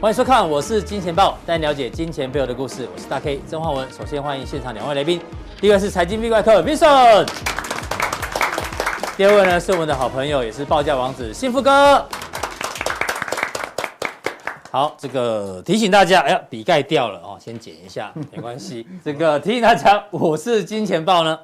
[0.00, 2.88] 欢迎收看，我是金钱豹，带你了解金钱背后的故事。
[2.90, 3.86] 我是大 K 曾焕文。
[3.92, 5.20] 首先欢迎现场两位来宾，
[5.60, 7.28] 第一位是财经 V 怪客 Vincent，
[9.18, 12.02] 第二位呢是我们的好朋友，也是报价王子幸福哥。
[14.70, 18.86] 好，这个提醒大家，哎呀，笔盖掉了哦，先剪一下， 没关系。
[19.04, 21.38] 这个提醒大家，我是金钱豹呢，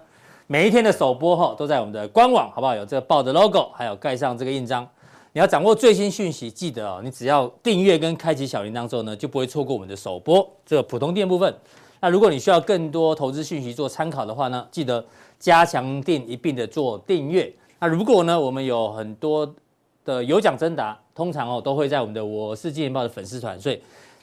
[0.47, 2.75] 每一天的首播哈都在我们的官网，好不好？
[2.75, 4.89] 有这个豹的 logo，还有盖上这个印章。
[5.37, 11.55] 你要掌握最新讯息，记得哦，你只要订阅跟开启小铃铛之后呢，就不会错过我们的首播这个普通店部分。
[12.01, 15.05] 那如果你需要更多投资讯息做参考的话呢，记得
[15.39, 17.53] 加强錠一并的做订阅。
[17.79, 19.55] 那如果呢，我们有很多
[20.07, 23.79] 的有奖征答，通常哦都会在我们的我是金钱爆的粉丝团，所以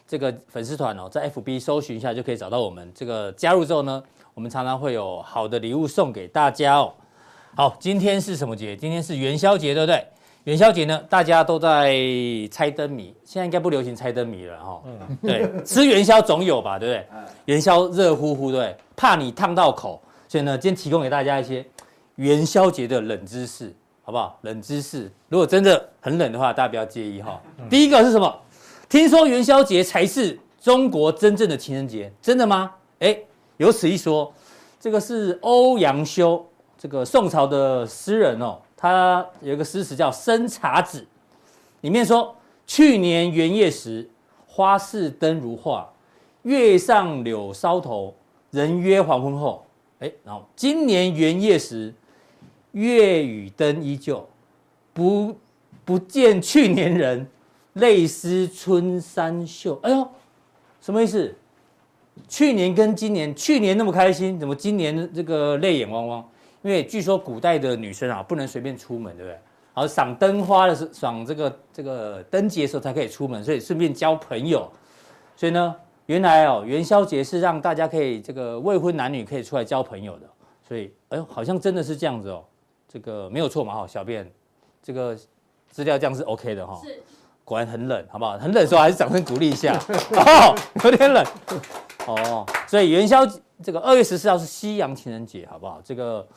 [0.07, 2.91] 这个粉丝团哦在 FB 搜寻一下就可以找到我们。
[2.95, 4.01] 这个加入之后呢，
[4.33, 6.91] 我们常常会有好的礼物送给大家哦。
[7.55, 8.75] 好，今天是什么节？
[8.75, 10.03] 今天是元宵节，对不对？
[10.45, 11.95] 元宵节呢，大家都在
[12.51, 14.81] 猜灯谜，现在应该不流行猜灯谜了哈。
[14.85, 17.07] 嗯，对，吃元宵总有吧，对不对？
[17.45, 21.65] 元宵热乎乎，对，怕你烫到口，所以呢，今天提供给大家一些
[22.15, 24.37] 元宵节的冷知识，好不好？
[24.41, 27.41] 冷知识，如果真的很冷的话，大家不要介意哈。
[27.69, 28.35] 第一个是什么？
[28.89, 32.69] 听说元宵节才是中国真正的情人节，真的吗？
[32.99, 33.17] 哎，
[33.55, 34.29] 有此一说，
[34.77, 36.45] 这个是欧阳修，
[36.77, 38.59] 这个宋朝的诗人哦。
[38.83, 40.99] 他有一个诗词叫《生查子》，
[41.79, 42.35] 里面说
[42.67, 44.09] ：“去年元夜时，
[44.45, 45.89] 花市灯如画，
[46.41, 48.13] 月上柳梢头，
[48.51, 49.65] 人约黄昏后。”
[49.99, 51.93] 哎，然后今年元夜时，
[52.73, 54.27] 月与灯依旧，
[54.91, 55.33] 不
[55.85, 57.25] 不见去年人，
[57.75, 59.79] 泪湿春衫袖。
[59.83, 60.05] 哎呦，
[60.81, 61.33] 什么意思？
[62.27, 66.29] 去年跟今年，去年那么开心，怎么今年这个泪眼汪汪？
[66.63, 69.37] 因为据说古代的女生啊，不能随便出门，对不对？
[69.75, 74.71] 然后赏灯花的时候，赏这个这个灯节的时候才可以出门，所以顺便交朋友。
[75.35, 75.75] 所以呢，
[76.05, 80.27] 原来哦，元宵节是让大家可以这个未婚男女可以出来交朋友的。
[80.67, 82.45] 所以，哎呦，好像真的是这样子哦，
[82.87, 84.31] 这个没有错嘛，哈，小便，
[84.81, 85.17] 这个
[85.69, 86.79] 资料这样是 OK 的哈。
[86.85, 87.01] 是。
[87.43, 88.37] 果然很冷，好不好？
[88.37, 89.77] 很冷的时候还是掌声鼓励一下。
[90.11, 91.25] 哦，有点冷。
[92.07, 93.27] 哦，所以元宵。
[93.61, 95.79] 这个二月十四号是西洋情人节，好不好？
[95.83, 96.27] 这个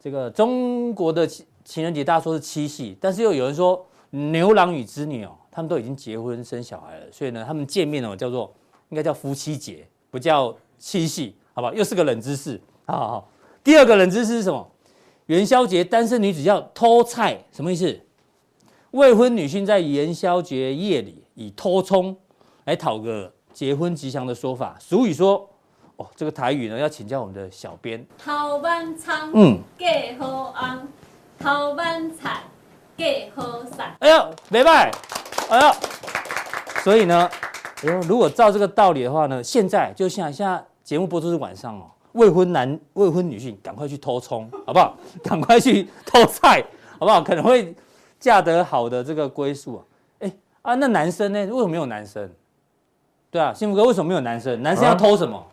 [0.00, 8.52] 这个中国的情情人节，大家说是七夕，但是又有人说牛郎与织女哦，他们都已经结婚生小孩了，所以呢，他们见面哦叫做
[8.90, 11.72] 应该叫夫妻节，不叫七夕，好不好？
[11.72, 12.60] 又是个冷知识。
[12.86, 13.28] 好好好，
[13.62, 14.68] 第二个冷知识是什么？
[15.26, 17.98] 元宵节单身女子要偷菜，什么意思？
[18.90, 22.14] 未婚女性在元宵节夜里以偷葱
[22.64, 25.48] 来讨个结婚吉祥的说法，俗语说。
[25.96, 28.04] 哦，这个台语呢，要请教我们的小编。
[28.18, 29.86] 头晚餐，嗯，嫁
[30.18, 30.88] 好红，
[31.38, 32.42] 头晚菜，
[32.96, 33.04] 嫁
[33.36, 33.94] 好散。
[34.00, 34.90] 哎呦，没拜，
[35.48, 35.72] 哎呦，
[36.82, 37.30] 所以呢，
[37.84, 44.96] 哎呦，如果照这个道理的话呢，现在就像现在节目播出是晚上哦，未婚男、未婚女性赶快去偷葱，好不好？
[45.22, 46.60] 赶快去偷菜，
[46.98, 47.22] 好不好？
[47.22, 47.72] 可能会
[48.18, 49.82] 嫁得好的这个归宿啊。
[50.18, 51.38] 哎啊，那男生呢？
[51.40, 52.28] 为什么没有男生？
[53.30, 54.60] 对啊，幸福哥为什么没有男生？
[54.60, 55.36] 男生要偷什么？
[55.36, 55.44] 啊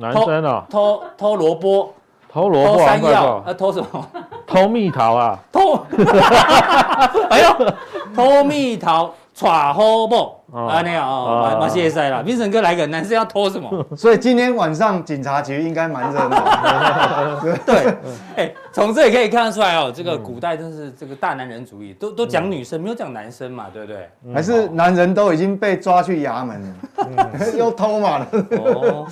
[0.00, 1.92] 男生啊，偷偷萝卜，
[2.32, 4.06] 偷萝卜，偷山药，啊偷什么？
[4.46, 5.74] 偷蜜桃啊，偷，
[7.28, 7.72] 哎呦，
[8.16, 10.39] 偷蜜桃， 耍好不？
[10.52, 12.24] 啊，那样啊，马谢赛了。
[12.24, 13.86] Vincent 哥来个男生要偷什么？
[13.96, 17.40] 所以今天晚上警察局应该蛮热闹。
[17.64, 17.94] 对，
[18.36, 24.10] 哎，从这里可以看得出来哦，这个古代真是这个大男人主义，都都讲女生，没有讲男生嘛，对不对？
[24.34, 28.28] 还是男人都已经被抓去衙门了， 又偷嘛了。
[28.52, 29.06] 哦，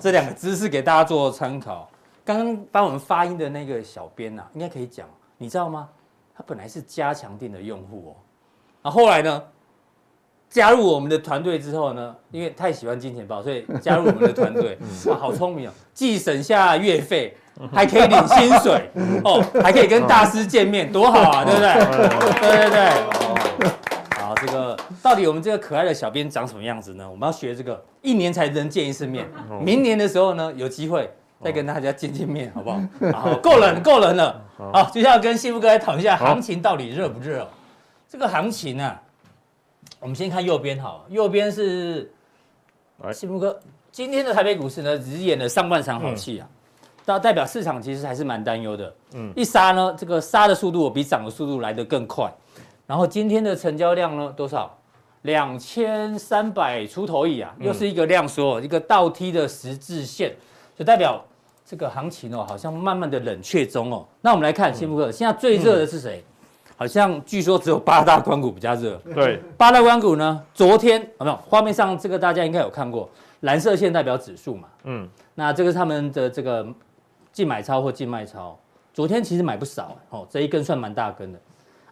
[0.00, 1.88] 这两个知识给大家做参考。
[2.24, 5.06] 刚刚帮我们发音的那个小编呐，应该可以讲，
[5.38, 5.88] 你知道吗？
[6.34, 8.16] 他本来是加强店的用户哦，
[8.84, 9.42] 那，后来呢？
[10.52, 14.76] 加入我们的团队之后呢，因为太喜欢金钱豹，所以加入我们的团队。
[15.08, 15.72] 哇，好聪明哦！
[15.94, 17.34] 既省下月费，
[17.72, 18.90] 还可以领薪水
[19.24, 21.72] 哦，还可以跟大师见面，多好啊，对不对？
[22.38, 22.88] 对对对。
[22.90, 23.72] 哦，
[24.20, 27.10] 好，这个到底我们这个可爱的小编长什么样子呢？
[27.10, 29.26] 我们要学这个，一年才能见一次面。
[29.58, 31.10] 明年的时候呢，有机会
[31.42, 32.78] 再跟大家见见面，好不好？
[33.18, 34.42] 好，够冷， 够冷了。
[34.58, 37.48] 好，接下来跟幸福哥来讨论一下行情到底热不热？
[38.06, 39.00] 这个行情啊。
[40.02, 42.10] 我们先看右边好，右边是
[43.12, 43.56] 幸福哥。
[43.92, 46.48] 今天的台北股市呢，只是演了上半场好戏啊，
[47.04, 48.92] 代代表市场其实还是蛮担忧的。
[49.14, 52.28] 嗯，一杀呢，这个杀的速度比涨的速度来得更快。
[52.84, 54.76] 然后今天的成交量呢，多少？
[55.22, 60.34] 两千三百出头亿啊，又是一个量缩，一个倒梯的十字线，
[60.76, 61.24] 就代表
[61.64, 64.04] 这个行情哦，好像慢慢的冷却中哦。
[64.20, 66.24] 那我们来看幸福哥，现在最热的是谁？
[66.82, 69.00] 好像据说只有八大关股比较热。
[69.14, 73.08] 对，八大关股呢，昨天有没有画面上这个大家应该有看过，
[73.42, 74.66] 蓝色线代表指数嘛。
[74.82, 76.66] 嗯，那这个是他们的这个
[77.30, 78.58] 净买超或净卖超，
[78.92, 81.38] 昨天其实买不少哦，这一根算蛮大根的。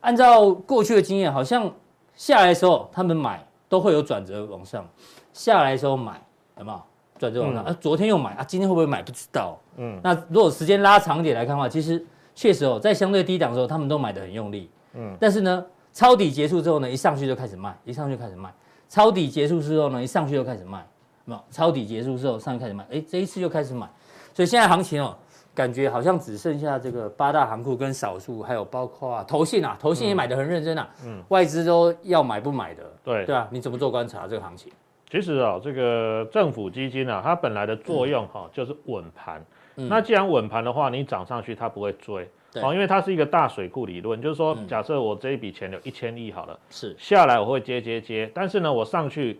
[0.00, 1.72] 按照过去的经验，好像
[2.16, 4.84] 下来的时候他们买都会有转折往上，
[5.32, 6.20] 下来的时候买
[6.58, 6.82] 有没有
[7.16, 7.62] 转折往上？
[7.62, 9.56] 啊，昨天又买啊，今天会不会买不知道。
[9.76, 12.04] 嗯，那如果时间拉长一点来看的话，其实
[12.34, 14.68] 确实哦，在相对低档的时候，他们都买的很用力。
[14.94, 18.52] 嗯，但是呢，抄底结束之后呢，一上去就开始卖，一上去就开始卖。
[18.88, 20.84] 抄底结束之后呢，一上去就开始卖，
[21.24, 21.40] 没有？
[21.50, 23.88] 抄底结束之后，上去开始卖，哎，这一次又开始买。
[24.34, 25.16] 所以现在行情哦，
[25.54, 34.72] 感觉好像只剩下这个八大行库跟少数，还有包括啊，投信啊，投信也买的很认真啊，嗯，外资都要买不买的，对对啊，你怎么做观察这个行情？
[35.10, 39.44] 其实哦，这个政府基金啊，它本来的作用哈，就是稳盘。
[39.74, 42.28] 那既然稳盘的话，你涨上去它不会追。
[42.54, 49.38] 哦，因为它是一个大水库理论，就是说，假设我这一笔钱有一千亿好了，是下来我会接接接，但是呢，我上去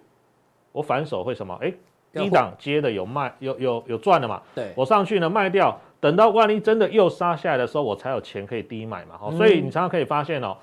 [0.70, 1.58] 我反手会什么？
[1.60, 1.72] 哎，
[2.12, 4.40] 低档接的有卖有有有赚的嘛？
[4.54, 9.18] 对，我上去呢卖掉，等到万一真的又杀下来的时候，我才有钱可以低买嘛。
[9.20, 10.56] 哦，所以你常常可以发现哦，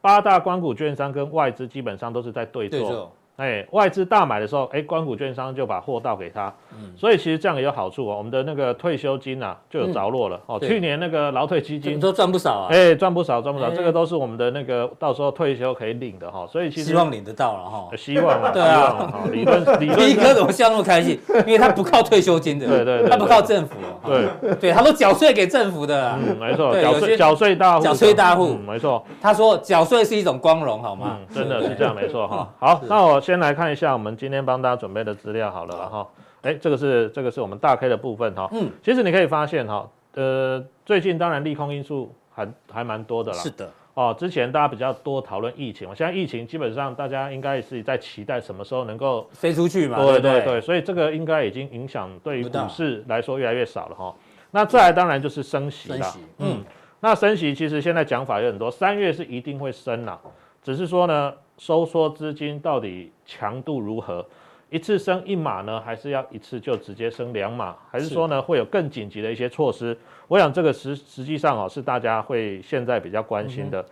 [0.00, 3.12] 八大关股券商跟外资基本上都是在对做。
[3.36, 8.16] 哎，外资大买的时候，哎，关谷券商就把货倒给他，嗯，所以其实这样也有好处哦。
[8.16, 10.60] 我们的那个退休金啊，就有着落了哦。
[10.60, 16.46] 去年那个劳退基金都赚不少啊，哎，赚不少，赚不少，这个都是我们的那个到时候退休可以领的哈。
[16.46, 19.98] 所以其实希望领得到了哈，希望啊， 对啊，理论理论。
[19.98, 21.18] 第一个怎么笑那么开心？
[21.46, 23.74] 因为他不靠退休金的，对对，他不靠政府，
[24.06, 24.54] 对。
[24.56, 29.04] 对，他都缴税给政府的，嗯，没错，缴税缴税大户，缴税大户，没错。
[29.20, 31.18] 他说缴税是一种光荣，好吗？
[31.34, 32.48] 真的是这样，没错哈。
[32.58, 33.92] 好，那我先来看一下。
[33.92, 36.06] 我们今天帮大家准备的资料好了哈，
[36.42, 54.14] 哎，这个是这个是我们大 K 的部分哈，嗯，其实你可以发现哈，呃，最近当然利空因素还还蛮多的啦，是的，哦，之前大家比较多讨论疫情，现在疫情基本上大家应该也是在期待什么时候能够飞出去嘛，对对对，所以这个应该已经影响对于股市来说越来越少了哈。
[54.50, 56.62] 那再来当然就是升息了，嗯，
[57.00, 60.20] 那升息其实现在讲法有很多，三月是一定会升了，
[60.62, 61.32] 只是说呢。
[61.56, 64.26] 收缩资金到底强度如何？
[64.70, 67.76] 一次升一码呢，还是要一次就直接升两码？
[67.88, 69.96] 还是说呢，会有更紧急的一些措施？
[70.28, 73.84] 我想这个实实际上哦，是大家会现在比较关心的。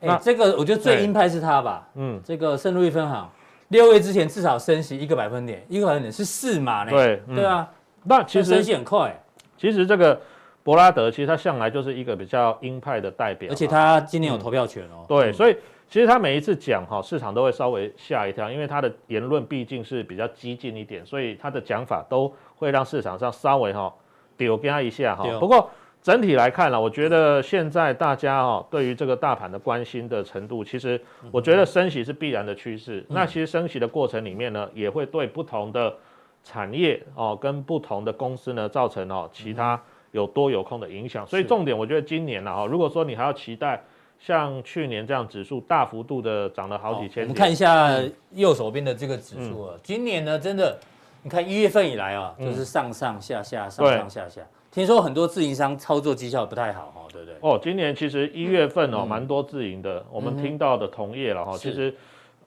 [0.00, 1.88] 哎、嗯，这个我觉得最鹰派是他吧？
[1.94, 3.30] 嗯，这个圣路易分行
[3.68, 6.90] 六月之前至少升息一个百分点，一个百分点是四码呢。
[6.90, 7.68] 对，对啊，
[8.04, 9.18] 那其实升息很快。
[9.56, 10.20] 其实这个
[10.62, 15.06] 伯拉德其实他向来就是一个比较鹰派的代表，而且他今年有投票权哦。
[15.06, 15.56] 嗯、对，所以。
[15.88, 23.94] 其实他每一次讲哈，市场都会稍微吓一跳，因为他的言论毕竟是比较激进一点，所以他的讲法都会让市场上稍微哈
[24.36, 25.24] 丢给他一下哈。
[25.38, 25.70] 不过
[26.02, 31.00] 整体来看呢，我觉得现在大家哈对于这个大盘的关心的程度，其实
[31.30, 33.04] 我觉得升息是必然的趋势。
[33.08, 35.94] 那其实升息的过程里面呢，也会对不同的
[36.44, 39.80] 产业哦跟不同的公司呢造成哦其他
[40.12, 41.26] 有多有空的影响。
[41.26, 43.82] 所以重点，我觉得今年呢哈，如果说你还要期待。
[44.18, 50.78] 像去年这样指数大幅度的涨了好几千点，我们看一下右手边的这个指数啊，嗯、今年呢真的，
[51.26, 54.40] 你看一月份以来啊，就是上上下下，上上下下。
[54.70, 57.34] 听说很多自营商操作绩效不太好哈，对不对？
[57.40, 61.50] 哦，今年其实一月份哦，蛮、嗯、多自营的，我们听到的同业了哈。
[61.54, 61.92] 嗯、其实，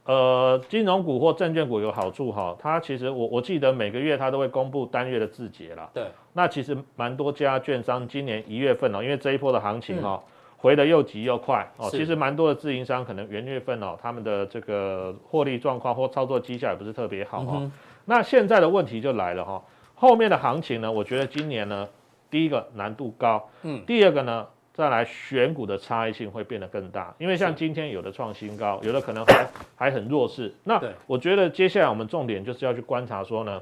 [0.06, 5.90] 呃，金融股或证券股有好处哈，它其实我我记得每个月它都会公布单月的字节啦。
[5.94, 10.24] 对，那其实蛮多家券商今年一月份哦，因为这一波的行情哈。
[10.26, 10.30] 嗯
[10.62, 17.72] 回的又急又快哦，其实蛮多的自营商可能元月份哦，他们的这个获利状况或操作绩效也不是特别好哦。
[18.10, 19.62] 那现在的问题就来了哈，
[19.94, 21.88] 后面的行情呢，我觉得今年呢，
[22.32, 30.51] 第一个难度高，嗯，第二个呢，再来选股的差异性会变得更大，因为像今天有的创新高，有的可能还还很弱势。
[30.63, 33.62] 那我觉得接下来我们重点就是要去观察说呢，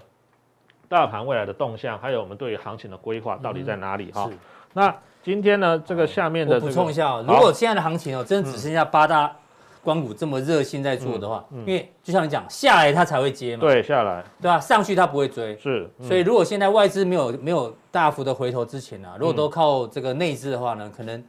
[0.87, 4.29] 大盘未来的动向，还有我们对于行情的规划到底在哪里哈。
[4.71, 9.35] 那今天呢，这个下面的补充一下，如果现在的行情哦，真的只剩下八大
[9.83, 14.59] 关股这么热心在做的话，因为就像你讲，下来它才会接嘛，对，下来，对吧？
[14.59, 21.23] 上去它不会追，是，所以如果现在外资没有没有大幅的回头之前啊，如果都靠这个内资的话呢，可能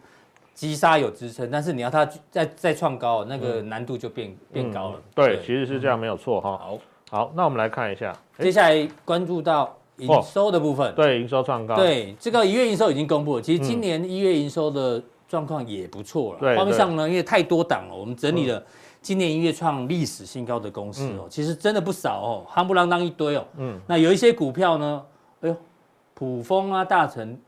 [0.55, 5.01] 急杀有支撑，但是你要它再再创高，那个难度就变变高了。
[5.15, 6.59] 对，其实是这样，没有错哈。
[6.59, 6.79] 好，
[7.11, 9.75] 好，那我们来看一下，接下来关注到。
[9.99, 13.43] 营收的部分，对，营收创高，对，这个一月营收已经公布了。
[13.43, 16.57] 其实今年一月营收的状况也不错了。
[16.57, 18.61] 方面上呢，因为太多档了，我们整理了
[19.03, 23.45] 今年一月创历史新高的公司哦，其实真的不少哦，夯不啷当一堆哦。
[23.59, 25.03] 嗯，那有一些股票呢，
[25.43, 25.57] 哎呦，
[26.15, 27.39] 普丰啊、大成，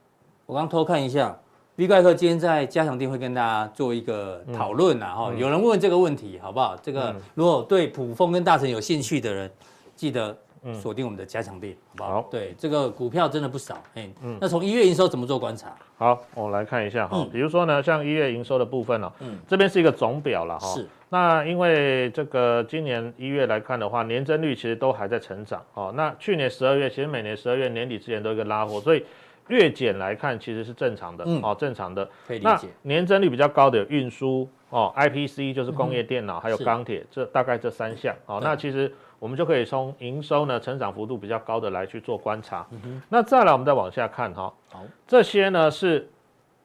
[0.47, 1.37] 我刚偷看一下
[1.77, 6.77] ，V 怪客今天在加强店会跟大家做一个讨论呐，哈，有人问这个问题，好不好？
[6.83, 9.51] 这个如果对普丰跟大成有兴趣的人，
[9.97, 10.37] 记得
[10.73, 12.29] 锁定我们的加强店，好不好？
[12.31, 14.09] 对，这个股票真的不少，哎，
[14.41, 15.75] 那从一月营收怎么做观察？
[15.97, 20.87] 好，我来看一下哈，比如说呢，像一月营收的部分呢，嗯，这边是一个总表了哈，是。
[21.09, 29.05] 那因为这个今年一月来看的话，年增率其实都还在成长，哦，那去年十二月其实每年十二月年底之前都有一个拉货，所以。
[29.49, 32.09] 月减来看，其实是正常的，嗯、哦，正常的。
[32.25, 32.69] 可以理解。
[32.83, 38.15] 那年增率比较高的有运输哦，IPC 就是工业电脑，嗯、还有钢铁，是这大概这三项。
[38.27, 42.67] 哦，对那其实我们就可以从营收呢成长幅度比较高的来去做观察。
[42.71, 44.53] 嗯、那再来，我们再往下看哈。
[44.69, 46.11] 好，这些呢是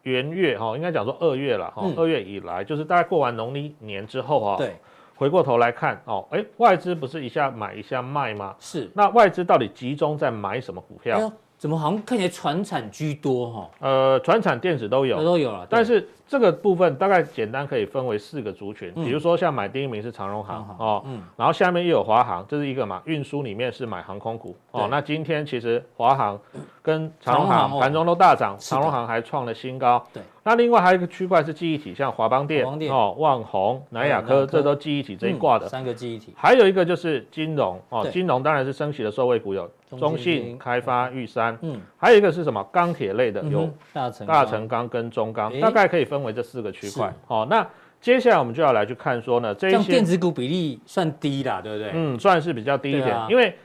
[0.02, 4.58] 元月哈，应该讲说二月了哈，二、嗯、月以来就是大概过完农历年之后啊。
[4.58, 4.76] 对。
[5.18, 8.56] 回过头来看哦，哎，外资不是一下买一下卖吗？
[8.60, 8.90] 是。
[8.94, 11.20] 那外资到底集中在买什么股票？
[11.20, 13.70] 哎怎么好像看起来传产居多哈？
[13.80, 15.66] 呃，传产电子都有，都有了。
[15.70, 24.88] 但是这个部分大概简单可以分为四个族群，比如说像买第一名是长荣航哦，嗯，然后下面又有华航，这是一个嘛，运输里面是买航空股哦。
[24.90, 26.40] 那今天其实华航
[26.82, 30.04] 跟长荣航盘中都大涨，长荣航还创了新高。
[30.12, 30.24] 对。
[30.48, 35.68] 那另外还有一个区块是记忆体，像华邦电哦、万宏、南亚科，这都记忆体这一挂的。
[35.68, 36.36] 三个记忆体。
[36.38, 39.68] 还有一个就是金融哦，金融当然是升息的受惠股有
[39.98, 41.58] 中信、开发、玉山。
[41.64, 41.82] 嗯。
[41.98, 42.64] 还有一个是什么？
[42.72, 47.14] 钢铁类的有大成、大成钢跟中钢，大概可以分为这四个区块。
[47.28, 47.68] 好，那
[48.00, 51.92] 接下来我们就要来去看说呢，这些电子股比例算低啦，对不对？
[51.94, 53.56] 嗯，算是比较低一点，因为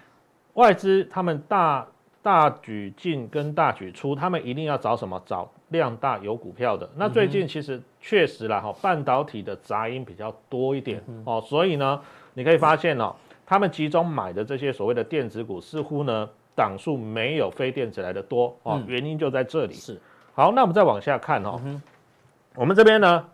[0.55, 1.87] 外资他们大
[2.23, 5.23] 大举进跟大举出，他们一定要找什么？
[5.25, 5.51] 找。
[5.71, 12.01] 量大有股票的，那最近其实确实啦哈，半导体的杂音比较多一点哦，所以呢，
[12.35, 13.15] 你可以发现哦，
[13.47, 19.75] 他们集中买的这些所谓的电子股，似乎呢档数没有非电子来的多哦，原因就在这里。
[19.75, 19.97] 是，
[20.35, 21.61] 好，那我们再往下看哦，
[22.55, 23.25] 我们这边呢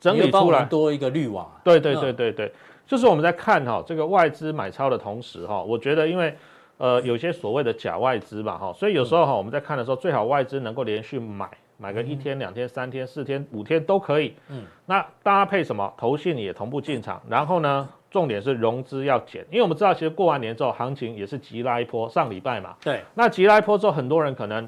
[0.00, 2.52] 整理出来多一个滤网，对对对对对，
[2.86, 6.36] 就是我们在看哈这个外资买超的同时哈，我觉得因为
[6.78, 11.48] 呃有些所谓的假外资吧哈，所以有时候哈我们在看的时候，最好外资能够连续买。
[11.76, 14.32] 买个一天、两天、三天、四天、五天都可以。
[14.48, 15.92] 嗯，那搭配什么？
[15.98, 17.20] 投信也同步进场。
[17.28, 22.08] 然后呢，重点是融资要减，因为我们知道，其实过完年之后，行情也是急拉一波。
[22.08, 23.02] 上礼拜嘛，对。
[23.14, 24.66] 那急拉一波之后，很多人可能。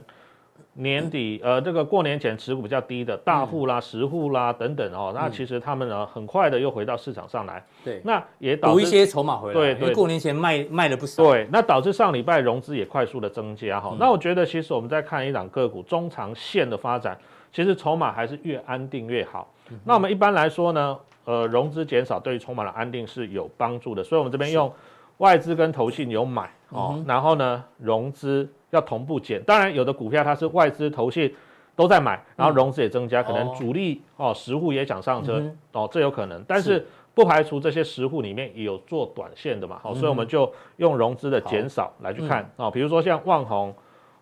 [0.79, 7.65] 年底，呃，这个过年前持股比较低的大户啦、十户啦等等哦，那其实他们呢，很快的又回到市场上来。
[7.83, 9.55] 对，那也导致补一些筹码回来。
[9.55, 11.23] 对对，因为过年前卖卖了不少。
[11.23, 13.97] 对，那导致上礼拜融资也快速的增加哈。
[13.99, 17.19] 那我觉得其实我们在看一档个股中长线的发展，
[17.51, 19.51] 其实筹码还是越安定越好。
[19.85, 24.71] 那我们一般来说呢，呃，融资减少对于筹码的安定是有帮助的，所以我们这边用
[25.17, 28.47] 外资跟投信有买哦，然后呢，融资。
[28.77, 31.35] 要同步减，当然有的股票它是外资投信
[31.75, 35.43] 都在买，然后融资也增加，可能主力哦实户也想上车
[35.73, 36.87] 哦，这有可能，但是。
[37.17, 43.75] 不排除这些实户里面也有做短线的嘛，好，所以我们就用融资的减少来去看哦，比如说像万宏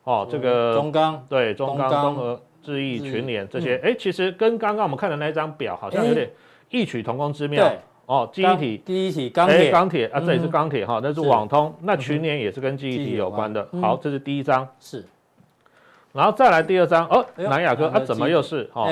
[0.04, 6.30] 哦，这个中钢对中钢、中和、智毅、群联这些，哎，其实跟刚刚我们看的那一张表好像有点
[6.70, 7.68] 异曲同工之妙。
[8.06, 13.66] 哦，记忆体，记忆体，钢铁，钢铁啊，这也是钢铁哈，那是网通，那群联也是跟记忆体有关的。
[13.80, 15.02] 好，这是第一张，是，
[16.12, 18.68] 然后再来第二张，哦，南亚科啊，怎么又是？
[18.74, 18.90] 哦，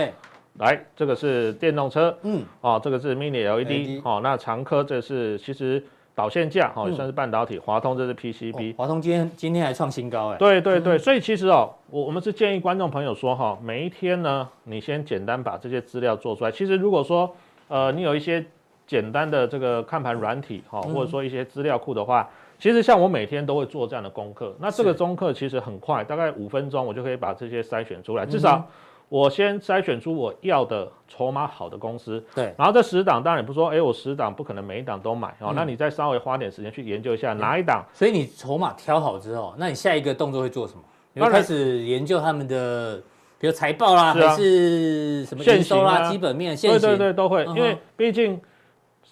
[0.59, 17.37] 来，这个是电动车，嗯，哦，这个是 Mini LED，哦，那长科这是其实导线架，哦，也算是半导体，华通这是 PCB，华通今天今天还创新高哎，对对对，所以其实哦，我我们是建议观众朋友说哈，每一天呢，你先简单把这些资料做出来，其实如果说
[17.69, 18.43] 呃，你有一些。
[18.87, 24.55] 简单的这个看盘软体哈，或者说一些资料库的话，其实像我每天都会做这样的功课。
[24.61, 28.27] 那这个功课其实很快，大概五分钟我就可以把这些筛选出来。
[28.27, 28.65] 至少
[29.09, 32.23] 我先筛选出我要的筹码好的公司。
[32.35, 32.55] 对。
[32.57, 35.53] 然后这十档当然也不说，哎，我十档不可能每一档都买哦。
[35.55, 37.85] 那你再稍微花点时间去研究一下哪一档。
[37.93, 40.81] 所以你筹码挑好之后，那你下一个动作会做什么？
[41.15, 43.03] 你会开始研究他们的，
[43.39, 46.57] 比如财报啦，还是什么营收啦、基本面。
[46.57, 48.41] 对对对，都会，因为毕竟。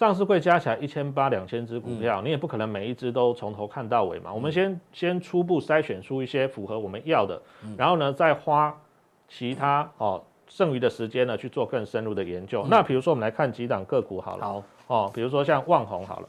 [0.01, 4.33] 上市会加起来一千八两千只股票，你也不可能每一只都从头看到尾嘛。
[4.33, 7.39] 我们先先初步筛选出一些符合我们要的，
[7.77, 8.75] 然后呢，再花
[9.29, 12.67] 其他哦剩余的时间呢去做更深入的研究。
[12.71, 16.29] 那比如说我们来看几档个股好了，好哦，比如说像旺宏好了。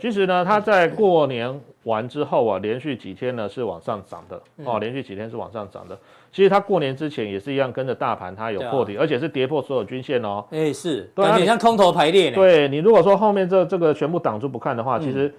[0.00, 5.98] 其实呢，它在过年完之后啊，连续几天呢是往上涨的哦，连续几天是往上涨的。
[6.30, 10.44] 其实它过年之前也是一样，跟着大盘它有破底，而且是跌破所有均线哦。
[10.50, 12.30] 哎，是，对，有点像空头排列。
[12.30, 15.34] 对，你如果说后面这这个全部挡住不看的话，其实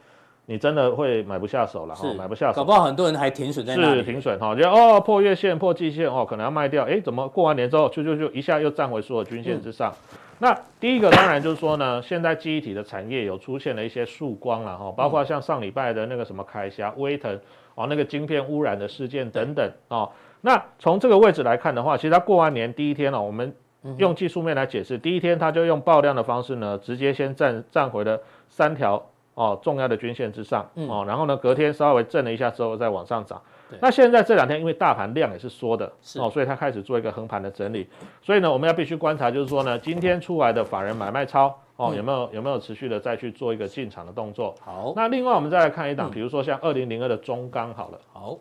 [0.47, 9.93] 你真的会买不下手了，哈，买不下手，搞不好很多人还停损在那里，是停损哈，觉得哦破月线破季线哦，可能要卖掉，哎，怎么过完年之后就就就一下又站回所有均线之上？
[10.11, 17.37] 嗯、那第一个当然就是说呢，现在记忆体的产业有出现了一些曙光了哈，包括像上礼拜的那个什么凯霞、威腾
[17.75, 20.09] 哦，那个晶片污染的事件等等啊。
[20.41, 23.53] 那从这个位置来看的话，其实它过完年第一天呢，我们
[23.97, 28.17] 用技术面来解释，第一天它就用爆量的方式呢，直接先站站回了
[28.47, 29.08] 三条。
[29.39, 33.41] 哦，重要的均线之上，嗯、哦，然后呢，隔天稍微震了一下之后再往上涨。
[33.69, 37.87] 对那现在这两天因为大盘量也是缩的，是哦，所以它开始做一个横盘的整理。
[38.21, 44.53] 所以呢，我们要必须观察，就是说呢，今天出来的法人买卖超，哦，嗯、有没有有没有持续的再去做一个进场的动作？
[44.59, 48.37] 好，那另外我们再来看一档，嗯、比如说像二零零二的中钢好了，好。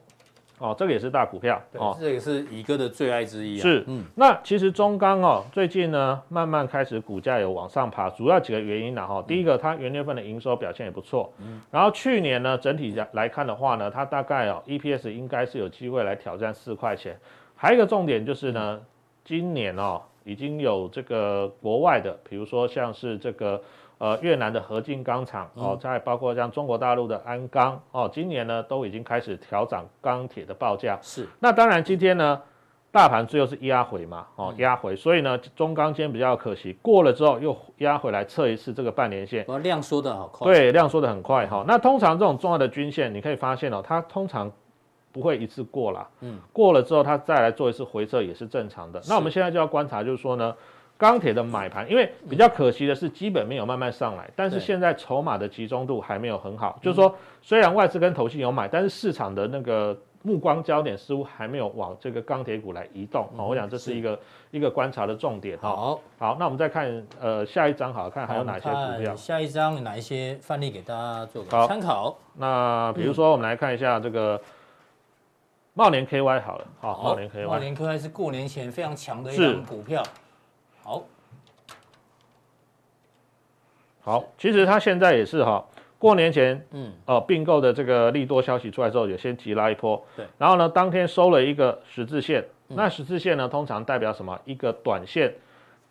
[0.59, 3.63] 哦，这个也是大股票对哦，这也是乙哥的最爱之一啊。
[3.63, 9.17] 是，嗯，那其实中钢哦，最近呢慢慢开始股价有往上爬，主要几个原因呢哈。
[9.17, 17.19] 嗯、第一个，它元月份的营收表现也不错，嗯，然后去年呢整体来看的话呢，它大概哦 EPS 应该是有机会来挑战四块钱。
[17.55, 18.81] 还有一个重点就是呢，
[19.25, 23.63] 今年哦已经有这个国外的，比如说像是这个。
[23.99, 30.97] 呃，越南的合金钢厂哦，再包括像中国大陆的鞍钢哦，今年呢都已经开始调涨钢铁的报价。
[31.03, 32.41] 是，那当然今天呢，
[32.93, 39.45] 大盘最后是压回嘛，哦压回，所以呢中钢今天比较可惜，过了之后又压回来测一次这个半年线。
[39.49, 40.53] 哦，量缩的好快。
[40.53, 41.65] 对，量缩的很快哈。
[41.67, 44.49] 那通常这种重要的均线，你可以发现哦，它通常
[45.11, 46.09] 不会一次过啦。
[46.21, 49.03] 嗯，过了之后它再来做一次回撤也是正常的。
[49.09, 50.55] 那我们现在就要观察，就是说呢。
[50.99, 56.77] 钢铁的买盘，因为比较可惜的是，基本面有慢慢上来，但是现在筹码的集中度还没有很好。
[56.83, 63.29] 就是说，虽然外资跟投信有买，但是市场的那个目光焦点似乎还没有往这个钢铁股来移动。
[63.37, 64.19] 哦，我想这是一个
[64.51, 65.57] 一个观察的重点。
[65.59, 69.15] 好，好，那我们再看呃下一张，好看还有哪些股票？
[69.15, 72.19] 下一张哪一些范例给大家做个参考？
[72.35, 74.41] 那比如说我们来看一下这个
[75.75, 80.03] 茂联 KY 好了，好，茂联 KY，茂联 KY 是过年前非常强的一张股票。
[80.89, 81.05] 好，
[84.01, 85.63] 好，其实它现在也是哈，
[85.99, 94.41] 过年前，嗯，呃，并购的这个利多消息出来之后，也先急拉一波，对，然后呢，当天收了一个十字线，嗯、那十字线呢，通常代表什么？
[94.47, 95.35] 一个短线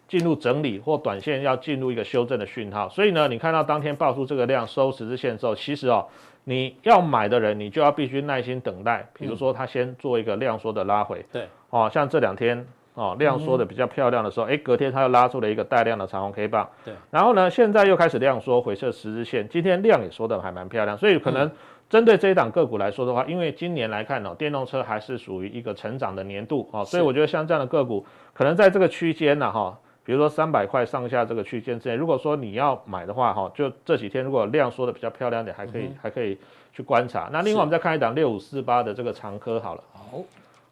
[0.08, 6.08] 进入整理或短线要进入一个修正的讯号，所以呢，你看到当天爆出这个量收十字线之后，其实哦，
[6.46, 12.66] 你要买的人，你就要必须耐心等待，比如说它先做一个量缩的拉回，对、嗯，哦，像这两天。
[12.98, 21.52] 哦，量缩的比较漂亮的时候，哎、嗯，隔天它又拉出了一个带量的长红 K 棒，对，然后呢，现在又开始量缩回撤十日线，今天量也缩的还蛮漂亮，所以可能
[21.88, 36.36] 针对这一档个股来说的话，因为今年来看呢、哦，电动车还是属于一个成长的年度哦，所以我觉得像这样的个股，可能在这个区间呢，哈，比如说三百块上下这个区间之内，如果说你要买的话，哈，就这几天如果量缩的比较漂亮点，还可以、嗯、还可以
[36.74, 37.30] 去观察。
[37.32, 40.20] 那另外我们再看一档六五四八的这个长科好了，好，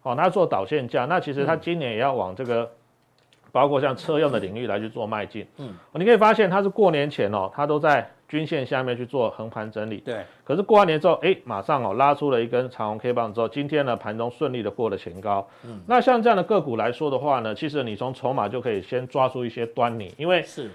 [0.06, 2.72] 哦，它做导线架，那其实它今年也要往这个。
[3.52, 10.26] 包括像车用的领域来去做迈进，嗯，你可以发现它是过年前哦，它都在均线下面去做横盘整理，对。
[10.44, 15.80] 可是过完年之后，哎，马上哦拉出了一根长红 K 棒之后，今天呢盘中顺利的过了前高，嗯。
[15.88, 20.70] 那像这样的个股来说的话呢，其实你从筹码就可以先抓出一些端倪，因为是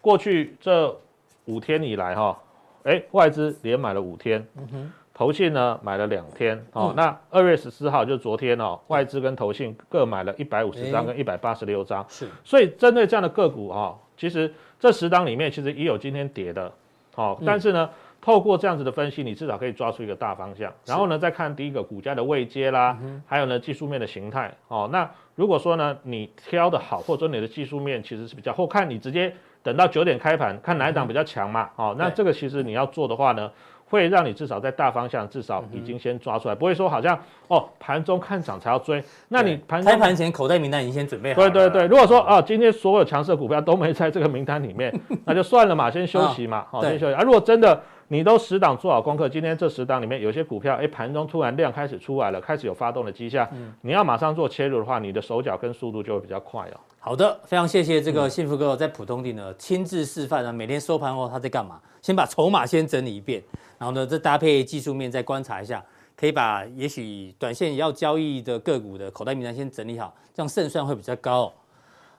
[0.00, 0.96] 过去这
[1.44, 2.40] 五天以来哈，
[2.84, 4.92] 哎，外资连买了五天，嗯哼。
[5.22, 16.72] 投信呢买了两天哦，嗯、那二月十四号就昨天哦，外资跟投信各买了一百五十张跟一百八十六张，是，所以针对这样的个股哈、哦，其实这十档里面其实也有今天跌的，
[17.14, 29.32] 哦，但是呢，嗯、透过这样子的分析，你至少可以抓出一个大方向，然后呢，再看第一个股价的位阶啦，是还有呢技术面的形态，哦，那如果说呢你挑的好，或者说你的技术面其实是比较，或看你直接
[29.62, 33.48] 等到九点开盘看哪一档比较强嘛，嗯、哦，那这个其实你要做的话呢。
[33.92, 41.50] 会让你至少在大方向至少已经先抓出来，不会说好像哦盘中看涨才要追，那你盘开盘前口袋名单已经先准备好了。
[41.50, 44.90] 对对对，如果说哦今天所有强势股票都没在这个名单里面，
[45.26, 47.14] 那就算了嘛，先休息嘛，好先休息。
[47.14, 47.78] 啊，如果真的
[48.12, 53.48] 你都十档做好功课，今天这十档里面有些股票，哎盘中突然量开始出来了，开始有发动的迹象，
[53.80, 56.76] 你要马上做切入的话，你的手脚跟速度就会比较快哦。
[56.98, 61.80] 好的，非常谢谢这个幸福哥在普通地呢亲自示范啊，每天收盘后他在干嘛？
[62.02, 63.42] 先把筹码先整理一遍，
[63.78, 65.82] 然后呢再搭配技术面再观察一下，
[66.14, 71.52] 可以把也许短线要交易的个股的口袋名单先整理好，这样胜算会比较高哦。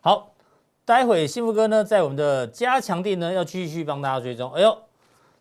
[0.01, 0.32] 好，
[0.86, 4.51] 待会幸福哥呢在我们的加强地呢要继续帮大家追踪。
[4.53, 4.75] 哎呦。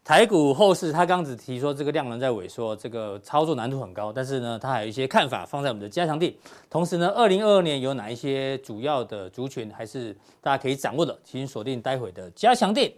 [0.05, 6.37] 台股后市，他刚只提说这个量能在萎缩，这个操作难度很高，但是呢，他还有一些看法放在我们的加强地。
[6.69, 12.97] 同时呢，二零二二年有哪一些主要的族群还是大家可以掌握的，请锁定待会的加强地。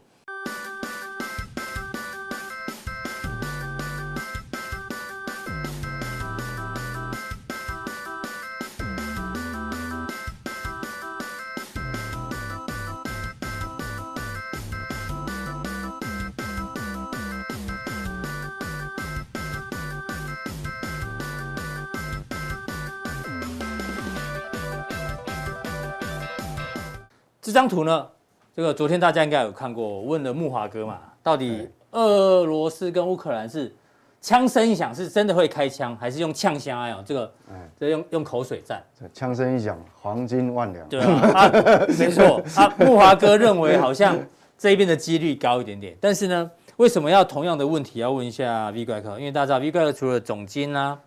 [27.54, 28.06] 张图呢，
[28.54, 33.74] 这个昨天大家应该有看过，我问了木华哥嘛，到底俄罗斯跟乌克兰是
[34.20, 37.02] 枪声一响是真的会开枪，还是用呛声啊？
[37.06, 37.32] 这个，
[37.78, 40.88] 这用用口水战，枪声一响，黄金万两。
[40.88, 41.50] 对啊，啊
[41.98, 44.18] 没错啊，木华哥认为好像
[44.58, 49.18] 这一边的几率高一点点，但是呢，为什么要同样的问题要问一下 V 怪客？
[49.18, 50.98] 因为大家知道 V 怪客除了总经啊，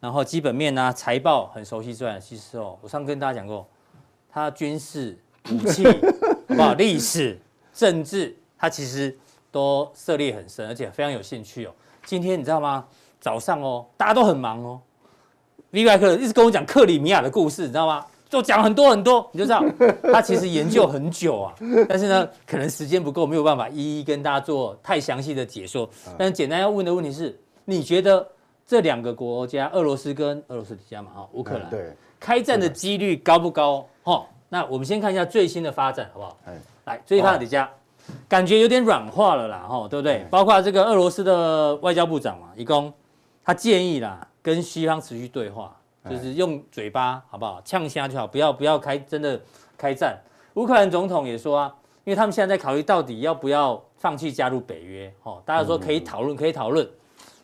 [0.00, 3.66] 然后基本面啊、财报很熟悉之外，其实哦，我上次跟大家讲过，
[4.30, 5.18] 他军事。
[5.52, 5.84] 武器，
[6.48, 6.74] 好不好？
[6.74, 7.38] 历史、
[7.72, 9.16] 政治，他其实
[9.50, 11.72] 都涉猎很深，而且非常有兴趣哦。
[12.04, 12.84] 今天你知道吗？
[13.20, 14.80] 早上哦，大家都很忙哦。
[15.70, 18.04] V 怪客一直跟我讲克里米亚的故事，你知道吗？
[18.28, 19.64] 就讲很多很多，你就知道
[20.12, 21.54] 他其实研究很久啊。
[21.88, 25.88] 但是呢，可能时间不够，没有办法一一跟大家做太详细的解说。
[26.18, 28.26] 但是简单要问的问题是，你觉得
[28.66, 33.86] 这两个国家，俄罗斯跟俄罗斯底下嘛，哈，乌克兰，对，开战的几率高不高？
[34.02, 34.26] 哈。
[34.48, 36.36] 那我们先看一下最新的发展，好不好？
[36.84, 37.68] 来，最近看到底下，
[38.28, 40.24] 感觉有点软化了啦，吼，对不对？
[40.30, 42.92] 包括这个俄罗斯的外交部长嘛，一共
[43.44, 45.76] 他建议啦，跟西方持续对话，
[46.08, 47.60] 就是用嘴巴，好不好？
[47.64, 49.40] 呛虾就好，不要不要开真的
[49.76, 50.16] 开战。
[50.54, 56.88] 乌克兰总统也说啊，因为他们现在在考虑到底要不要放弃加入北约，吼，大家说可以讨论，可以讨论。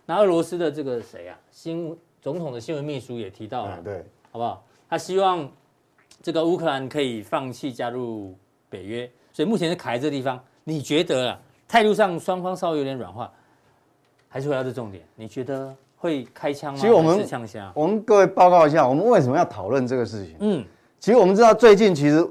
[0.07, 4.65] 那俄罗斯的这个谁啊，新总统的新闻秘书也提到了，对，好不好？
[4.89, 5.51] 他希望。
[6.23, 8.33] 这个乌克兰可以放弃加入
[8.71, 10.41] 北约，所以目前是卡在这个地方。
[10.63, 13.29] 你觉得啊，态度上双方稍微有点软化，
[14.29, 15.03] 还是回到这重点？
[15.17, 16.79] 你觉得会开枪吗？
[16.79, 17.27] 其实我们
[17.75, 20.37] 我们各位报告一下，我们为什么要讨论这个事情？
[20.39, 20.65] 嗯，
[21.01, 22.25] 其实我们知道最近其实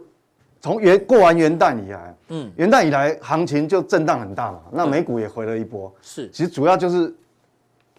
[0.62, 5.94] 从元过完元旦以来，嗯，元旦以来行情就震荡很大嘛，那美股也回了一波。
[6.02, 7.14] 是，其实主要就是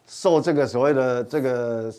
[0.06, 1.92] 受这个所谓的这个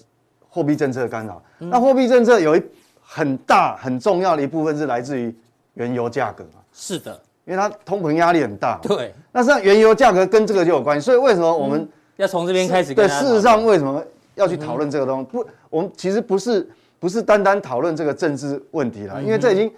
[0.50, 1.44] 货币政策干扰。
[1.60, 2.64] 那货币政策有一。
[3.06, 5.36] 很大很重要的一部分是来自于
[5.76, 6.62] 原油价格嘛？
[6.72, 7.14] 是的，
[7.46, 8.80] 因为它通膨压力很大。
[8.82, 11.06] 对，那实际上原油价格跟这个就有关系。
[11.06, 12.94] 所以为什么我们、嗯、要从这边开始？
[12.94, 14.04] 对，事实上为什么
[14.36, 15.26] 要去讨论这个东西？
[15.26, 16.68] 嗯、不，我们其实不是
[17.00, 19.72] 不是单单讨论这个政治问题了，因为这已经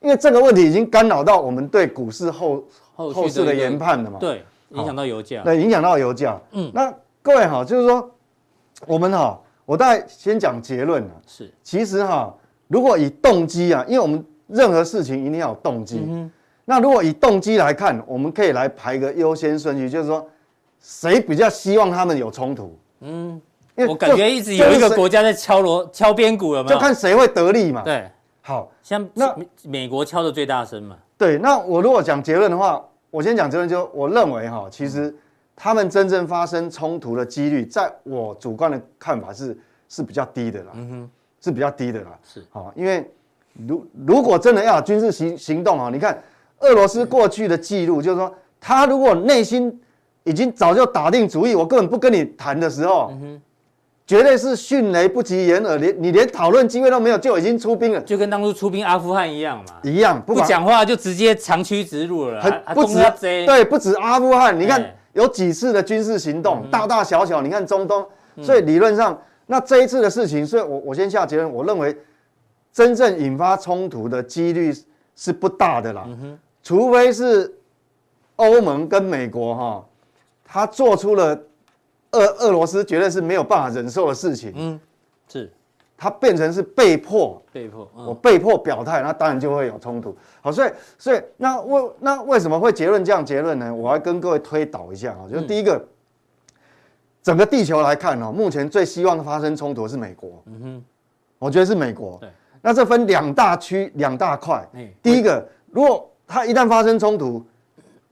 [0.00, 2.62] 因为这个问题已经干扰到我们对股市后
[2.94, 4.18] 后后市的研判了嘛？
[4.18, 5.42] 对，影响到油价。
[5.42, 6.38] 对，影响到油价。
[6.50, 8.10] 嗯，那各位哈，就是说
[8.86, 11.10] 我们哈，我大概先讲结论了。
[11.26, 12.34] 是，其实哈。
[12.68, 16.02] 如果以动机啊，因为我们任何事情一定要有动机。
[16.06, 16.30] 嗯、
[16.64, 20.26] 那如果以动机来看，我们可以来排个优先顺序，就是说
[20.80, 22.76] 谁比较希望他们有冲突？
[23.00, 23.40] 嗯，
[23.76, 26.68] 因为我感觉一直有一个国家在敲锣敲边鼓，了嘛？
[26.68, 27.82] 就看谁会得利嘛。
[27.82, 30.96] 对，好，像那美国敲的最大声嘛。
[31.16, 35.14] 对，那我如果讲结论的话，我先讲结论，就我认为哈，其实
[35.54, 39.56] 他们真正发生冲突的几率，在我主观的看法是
[39.88, 40.72] 是比较低的啦。
[40.74, 41.10] 嗯哼。
[41.44, 42.42] 是比较低的啦，是。
[42.50, 43.06] 好，因为
[43.68, 46.18] 如如果真的要有军事行行动啊，你看
[46.60, 49.78] 俄罗斯过去的记录，就是说他如果内心
[50.22, 53.12] 已经早就打定主意，我根本不跟你谈的时候，
[54.06, 68.02] 绝对是迅雷不及掩耳，连你连讨论机会都没有，就已经出兵了，就跟当初出兵阿富汗一样嘛，一样不讲话就直接长驱直入了，很不止对，不止阿富汗，你看有几次的军事行动，大大小小，你看中东，
[68.40, 69.20] 所以理论上。
[69.46, 71.96] 那这一次的事情，所以我我先下结论，我认为
[72.72, 74.72] 真正引发冲突的几率
[75.14, 76.08] 是不大的啦，
[76.62, 77.54] 除非是
[78.36, 79.86] 欧盟跟美国哈，
[80.44, 81.38] 他做出了
[82.12, 84.80] 俄俄罗斯绝对是没有办法忍受的事情，嗯，
[85.28, 85.52] 是，
[85.96, 90.16] 他变成是被迫被迫，我被迫表态，那当然就会有冲突。
[90.40, 93.74] 好，所以所以那为那为什么会结论这样结论呢？
[93.74, 95.86] 我要跟各位推导一下啊，就是第一个。
[97.24, 100.42] 整个地球来看哦，目前最希望发生冲突是美国。
[100.44, 100.84] 嗯哼，
[101.38, 102.18] 我觉得是美国。
[102.20, 102.28] 对，
[102.60, 104.62] 那这分两大区、两大块。
[105.02, 107.42] 第一个，如果它一旦发生冲突，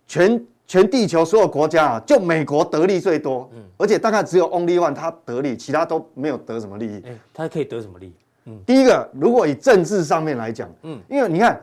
[0.06, 3.50] 全全地球所有国家啊，就美国得利最多。
[3.52, 7.02] 嗯，而且大概只有 only one 它得利，其他都没有得什么利益。
[7.06, 8.12] 哎，它可以得什么利益？
[8.46, 11.60] 嗯，第一个，如果以政治上面来讲，嗯，因为你看，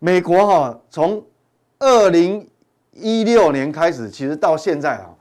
[0.00, 1.22] 美国哈，从
[1.78, 2.44] 二零
[2.90, 5.14] 一六年开始，其实到现在啊。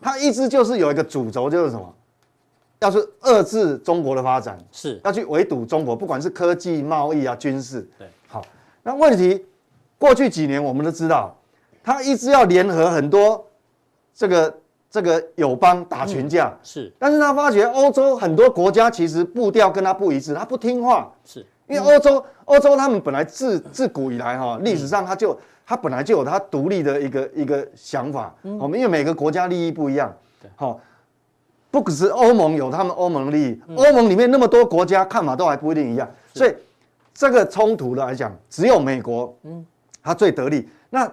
[0.00, 1.94] 他一直就是有一个主轴，就是什么，
[2.78, 5.00] 要是遏制中国的发展，是。
[5.04, 7.88] 要去围堵中国，不管是科技、贸易啊、军事。
[7.98, 8.44] 对，好，
[8.82, 9.44] 那问题
[9.98, 11.36] 过去几年我们都知道，
[11.82, 13.44] 他一直要联合很多
[14.14, 14.58] 这个
[14.90, 21.44] 这个友邦打群架，嗯、是，但是他发觉欧洲很多国家其实步调跟他不一致，他不听话，是。
[21.66, 25.38] 因为欧洲欧洲他们本来自自古以来哈历史上他就。
[25.68, 30.10] 他本来就有他独立的一个一个想法，我们因为每个国家利益不一样，
[30.56, 30.80] 好，
[31.70, 36.54] 不只是欧盟有他们欧盟利益，欧盟里面那么多国家看法都还不一定一样，所以
[37.12, 39.62] 这个冲突来讲，只有美国，嗯，
[40.02, 40.66] 他最得利。
[40.88, 41.06] 那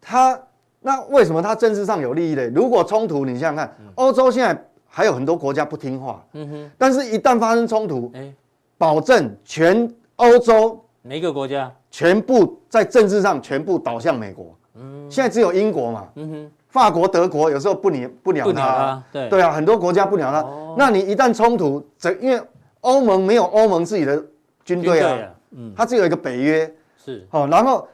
[0.00, 0.36] 他
[0.80, 2.44] 那为什么他政治上有利益呢？
[2.48, 8.34] 如果冲突，你想想看，欧洲现在还有很多国家不听话，嗯哼，但是一旦发生冲突，哎，
[8.76, 19.28] 保证全欧洲每一个国家全部在政治上全部倒向美国，嗯，现在只有英国嘛，嗯哼，法国、德国有时候不鸟不鸟他，对。
[19.28, 20.46] 对啊，很多国家不鸟他。
[20.76, 22.40] 那你一旦冲突，这因为
[22.80, 24.22] 欧盟没有欧盟自己的
[24.64, 27.86] 军队啊，嗯，它只有一个北约，是，好，然后。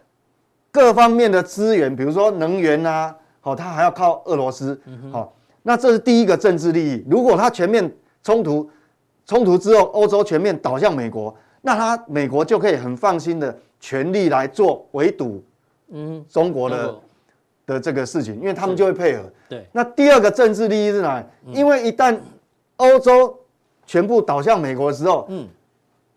[0.72, 4.78] 各方面的资源，比如说能源啊，好，它还要靠俄罗斯，
[5.10, 7.02] 好，那这是第一个政治利益。
[7.08, 7.90] 如果它全面
[8.22, 8.68] 冲突，
[9.24, 11.34] 冲突之后，欧洲全面倒向美国，
[11.66, 15.42] 那他美国就可以很放心的全力来做围堵，
[15.88, 16.94] 嗯，中国的
[17.66, 19.24] 的这个事情，因为他们就会配合。
[19.48, 19.66] 对。
[19.72, 21.26] 那第二个政治利益是哪里？
[21.52, 22.16] 因为一旦
[22.76, 23.36] 欧洲
[23.84, 25.48] 全部倒向美国的时候，嗯，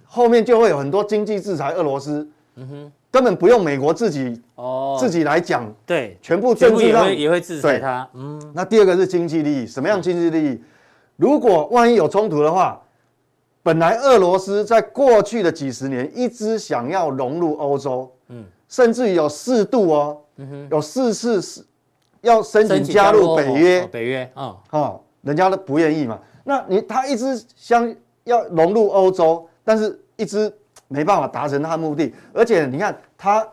[0.05, 2.91] 后面就会有很多经济制裁俄罗斯，嗯哼。
[3.11, 8.07] 根本不用美国自己哦，自己来讲，对，全部政治上也会，也会制裁他。
[8.13, 10.61] 嗯，那第二个是经济利益，什么样经济利益？
[11.15, 12.79] 如果万一有冲突的话，
[13.69, 21.63] 本来俄罗斯在过去的几十年一直想要融入欧洲，嗯，甚至有四度哦，嗯，有四次是
[22.21, 26.17] 要申请加入北约，北约啊，哦，人家都不愿意嘛。
[26.43, 30.51] 那你他一直想要融入欧洲，但是一直。
[30.91, 33.47] 没办法达成他的目的，而且你看，他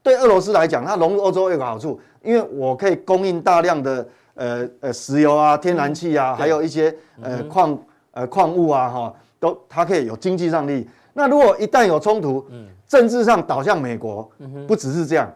[0.00, 7.76] 对俄罗斯来讲，他融入欧洲有个好处，因为我可以供应大量的呃呃石油啊、天然气啊，还有一些呃矿
[8.12, 10.88] 呃矿物啊，哈，都它可以有经济上利益。
[11.12, 14.30] 那如果一旦有冲突，嗯政治上倒向美国，
[14.66, 15.32] 不只是这样，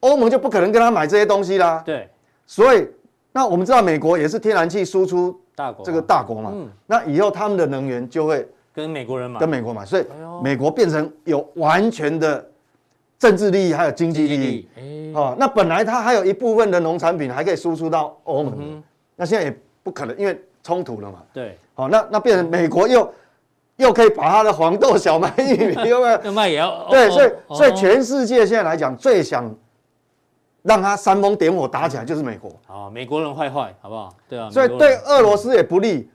[0.00, 1.82] 欧盟就不可能跟他买这些东西啦。
[1.84, 2.08] 对，
[2.46, 2.88] 所以
[3.32, 8.46] 那我们知道美国也是天然气输出大国，这个大国嘛，嗯那以后他们的能源就会。
[8.74, 10.06] 跟美国人买，跟美国买，所以
[10.42, 12.42] 美国变成有完全的
[13.18, 15.12] 政治利益，还有经济利益。
[15.14, 18.82] 哦，那本来它还有一部分的农产品还可以输出到欧盟，
[19.14, 21.18] 那现在也不可能，因为冲突了嘛。
[21.34, 23.06] 对，好，那那变成美国又
[23.76, 26.86] 又可以把它的黄豆、 小麦、玉米又卖，卖也要。
[26.90, 29.52] 对，所以所以全世界现在来讲，最想
[30.62, 32.50] 让它煽风点火打起来就是美国。
[32.66, 34.14] 啊，美国人坏坏，好不好？
[34.28, 34.48] 对啊。
[34.50, 36.10] 所以对俄罗斯也不利，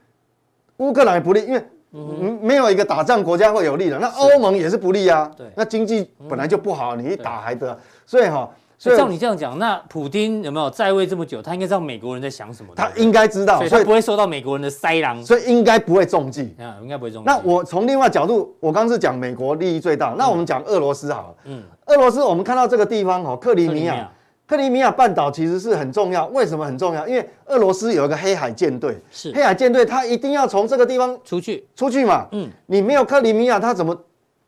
[0.78, 1.64] 乌克兰也不利，因为。
[1.90, 5.32] 嗯，没有一个打仗国家会有利的，那欧盟也是不利啊。
[5.34, 8.46] 对，那经济本来就不好，你一打还得，所以哈，
[8.78, 11.42] 所以照你这样讲，那普丁有没有在位这么久？
[11.42, 12.72] 他应该知道美国人在想什么？
[12.76, 16.54] 他应该知道，所以他不会受到美国人的塞狼，所以应该不会中计。
[16.60, 17.26] 啊，应该不会中计。
[17.26, 21.34] 那我从另外角度，我刚刚是讲美国利益最大，那我们讲俄罗斯好了。
[21.46, 24.10] 嗯，俄罗斯我们看到这个地方哦，克里米亚。
[24.46, 27.06] 克里米亚半岛其实是很重要，为什么很重要？
[27.06, 32.26] 因为俄罗斯有一个黑海舰队，是黑海舰队，它一定要从这个地方出去，出去嘛。
[32.32, 33.94] 嗯，你没有克里米亚，它怎么，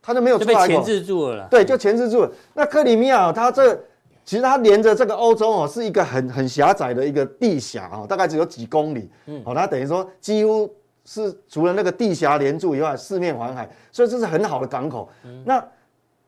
[0.00, 0.66] 它就没有出来。
[0.66, 1.46] 被钳制住了。
[1.50, 2.30] 对，就钳制住了。
[2.54, 3.78] 那克里米亚它这
[4.24, 9.10] 其实它连着这个欧洲哦，是一个很很狭窄的一个地峡哦，大概只有几公里。
[9.26, 10.70] 嗯，好，它等于说几乎
[11.04, 15.08] 是除了那个地峡连住以外，四面环海，所以这是很好的港口。
[15.24, 15.64] 嗯，那。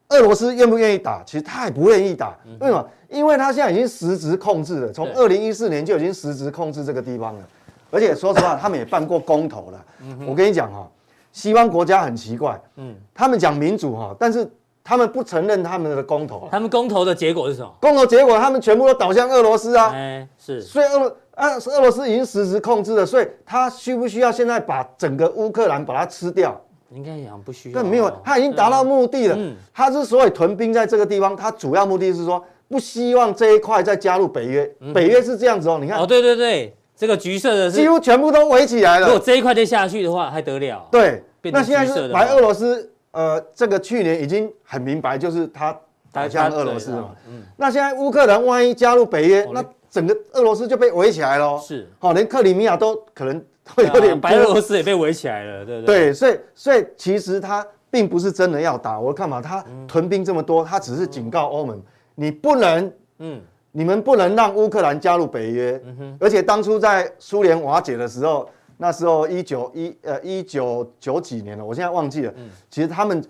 [0.08, 1.22] 俄罗斯愿不愿意打？
[1.24, 2.36] 其实他也不愿意打。
[2.60, 2.86] 为什么？
[3.08, 7.48] 因为他现在已经实质控制了，从二零一四年就已经实质控制这个地方了。
[7.90, 9.82] 而且说实话，他们也办过公投了。
[10.26, 10.86] 我跟你讲哈，
[11.32, 14.46] 西方国家很奇怪，嗯，他们讲民主哈，但是
[14.84, 16.48] 他们不承认他们的公投。
[16.50, 17.72] 他们公投的结果是什么？
[17.80, 19.92] 公投结果他们全部都倒向俄罗斯啊。
[19.94, 20.60] 哎，是。
[20.60, 26.60] 所以俄罗啊，俄罗斯已经实时控制了，所以他需不需要现在把整个乌克兰把它吃掉？
[26.94, 29.38] 应该讲不需要，但没有，他已经达到目的了。
[29.72, 34.70] 他之所以屯兵在这个地方，他主要目的是说不希望这一块再加入北约。
[34.92, 35.98] 北约是这样子哦，你看。
[35.98, 39.06] 哦，对对对，这个橘色的几乎全部都围起来了。
[39.06, 40.86] 如果这一块再下去的话，还得了？
[40.90, 45.74] 对，那现在是白俄罗斯，呃，这个去年已经很明白，就是他
[46.10, 47.10] 打向俄罗斯嘛。
[47.28, 47.42] 嗯。
[47.56, 51.56] 那现在乌克兰万一加入北约，那整个俄罗斯就被围起来了。
[51.58, 51.88] 是。
[51.98, 53.42] 好，连克里米亚都可能。
[53.76, 56.06] 会有点白俄罗斯也被围起来了，对不对？
[56.06, 61.80] 对，所以所以其实他并不是真的要打，我看嘛，他屯兵这么多，他只是警告欧盟，
[62.16, 66.16] 你不能，嗯，你们不能让乌克兰加入北约，嗯哼。
[66.18, 68.50] 而且当初在苏联瓦解的时候，
[68.82, 72.32] 那时候一九一呃一九九几年了，我现在忘记了。
[72.36, 73.24] 嗯，其实他们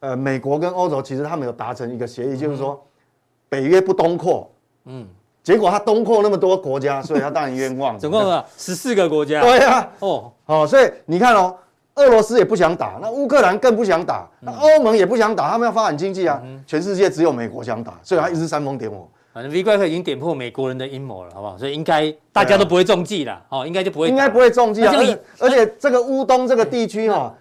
[0.00, 2.84] 呃美国跟欧洲其实他们有达成一个协议，就是说
[3.48, 4.50] 北约不东扩，
[4.86, 5.06] 嗯。
[5.40, 7.96] 结果他东扩那么多国家，所以他当然冤枉。
[8.00, 9.40] 总共有十四个国家。
[9.40, 11.56] 对啊，哦，好，所以你看哦，
[11.94, 16.42] 俄罗斯也不想打，那乌克兰更不想打，那欧盟也不想打，他们要发展经济啊。
[16.66, 19.08] 全世界只有美国想打，所以他一直煽风点火。
[19.38, 21.56] 反正 V 怪客已经点破美国人的阴谋了，好不好？
[21.56, 24.08] 所以应该大家都不会中计了，哦，应该就不会。
[24.08, 24.92] 应该不会中计啊。
[24.92, 27.32] 而且而且这个乌东这个地区哈，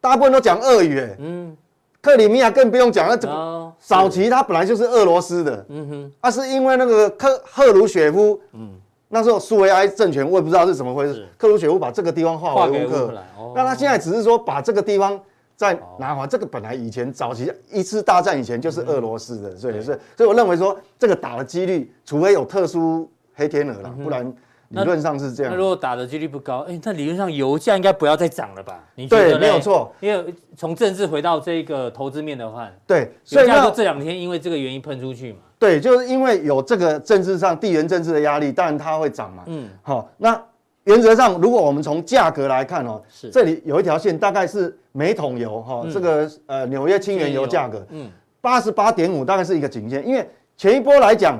[0.00, 1.56] 大部分都讲俄语，嗯。
[2.02, 8.70] 克里米亚更不用讲，那怎么、哦、早期它本来就是俄罗斯的，嗯哼，啊，是因为那个克赫鲁雪夫，嗯，
[9.08, 15.20] 那时候苏维埃政权我也不知道是怎么回事，是克鲁雪夫把这个地方划为乌克兰，哦、那他现在只是说把这个地方
[15.56, 24.32] 再拿回来，这个本来以前早期一次大战以前就是俄罗斯的，所以是，所以我认为说这个打的几率，除非有特殊黑天鹅了，不然。
[24.70, 28.82] 理论上是这样，那如果打的几率不高，哎、欸，那理论上油价应该不要再涨了吧？
[28.96, 29.92] 你觉得对，没有错。
[30.00, 35.38] 因为从政治回到这个投资面的话，对，所以说这两天因为这个原因喷出去嘛。
[35.56, 39.44] 对，就是因为有这个政治上地缘政治的压力，当然它会涨嘛。
[39.46, 40.42] 嗯，好，那
[40.86, 43.28] 原则上如果我们从价格来看哦，是。
[43.30, 48.08] 这里有一条线，大概是每桶油哈，嗯、这个呃纽约轻原油价格，嗯，
[48.40, 51.38] 八十八点五大概是一个颈线，因为前一波来讲，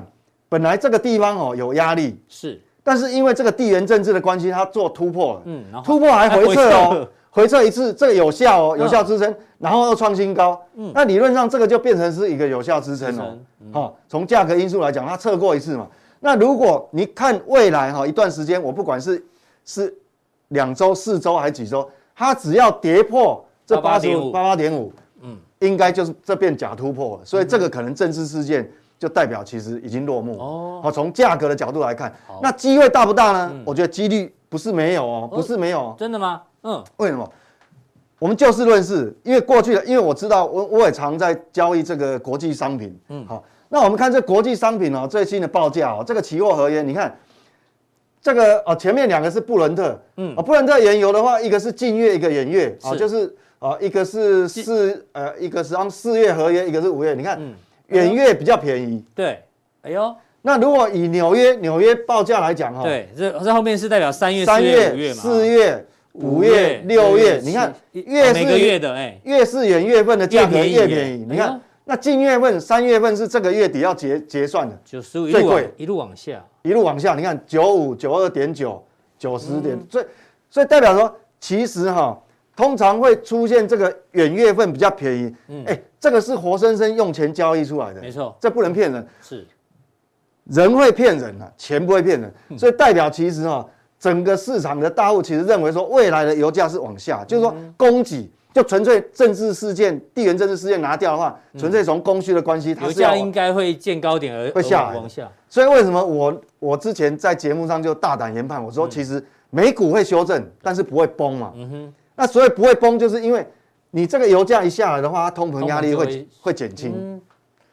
[0.48, 2.20] 本来这个地方哦有压力。
[2.28, 2.60] 是。
[2.82, 7.62] 但是因为这个地缘政治的关系，它做突破了，嗯，突破还回撤哦，回撤。
[7.64, 13.38] 一次，这个有效哦，有效支撑，然后又创新高，嗯，那理论上这个就变成是一个有效支撑哦，
[13.72, 15.88] 好，从价格因素来讲，它测过一次嘛，
[16.20, 19.20] 那如果你看未来哈一段时间，我不管是
[19.66, 19.94] 是
[20.48, 28.66] 两周、四周还是几周，它只要跌破这八十五、八八点五，嗯，应该就是这变假突破了，所以这个可能政治事件。
[28.98, 30.80] 就代表其实已经落幕哦。
[30.82, 33.52] 好，从价格的角度来看，那机会大不大呢？
[33.62, 35.94] 我觉得几率不是没有哦，不是没有。
[35.98, 36.40] 真的吗？
[36.62, 36.82] 嗯。
[36.96, 37.30] 为什么？
[38.18, 42.98] 我们就事论事，因为过去的，因为我知道，我我也常在交易这个国际商品。
[43.10, 43.26] 嗯。
[43.26, 47.14] 好，那我们看这国际商品哦，最新的报价哦，这个期货合约，你看
[48.26, 57.40] 这个哦，前面两个是布伦特，嗯，布伦特原油的话，一个是近月，一个远月，哦，就是哦，一个是四呃，一个是按四月合约，一个是五月，你看。
[57.88, 59.40] 远月比较便宜，对，
[59.82, 60.12] 哎呦，
[60.42, 78.84] 那如果以纽约纽约报价来讲哈，对，这这后面是代表三月、三月、四月、五月、六月，你看越是每个月的，哎，越是远月份的价格越便宜，你看那近月份三月份是这个月底要结结算的，九十五最贵，一路往下，一路往下，你看九五、九二点九、
[79.16, 80.04] 九十点，所以
[80.50, 82.20] 所以代表说其实哈。
[82.56, 89.46] 通常会出现这个远月份比较便宜，嗯，哎，这个是活生生用钱交易出来的，没错，这不能骗人，是，
[90.44, 93.68] 人会骗人啊，钱不会骗人，所以代表其实哈，
[94.00, 105.30] 整个市场的大户其实认为说未来的油价是往下，就是说供给就纯粹政治事件、地缘政治事件拿掉的话，纯粹从供需的关系，它油价应该会见高点而会下来，往下。
[105.46, 111.94] 所以为什么我我之前在节目上就大胆研判，我说其实美股会修正，但是不会崩嘛，嗯哼。
[112.16, 113.46] 那所以不会崩，就是因为
[113.90, 116.94] 你这个油价一下来的话，它通膨压力会会减轻。
[116.96, 117.20] 嗯，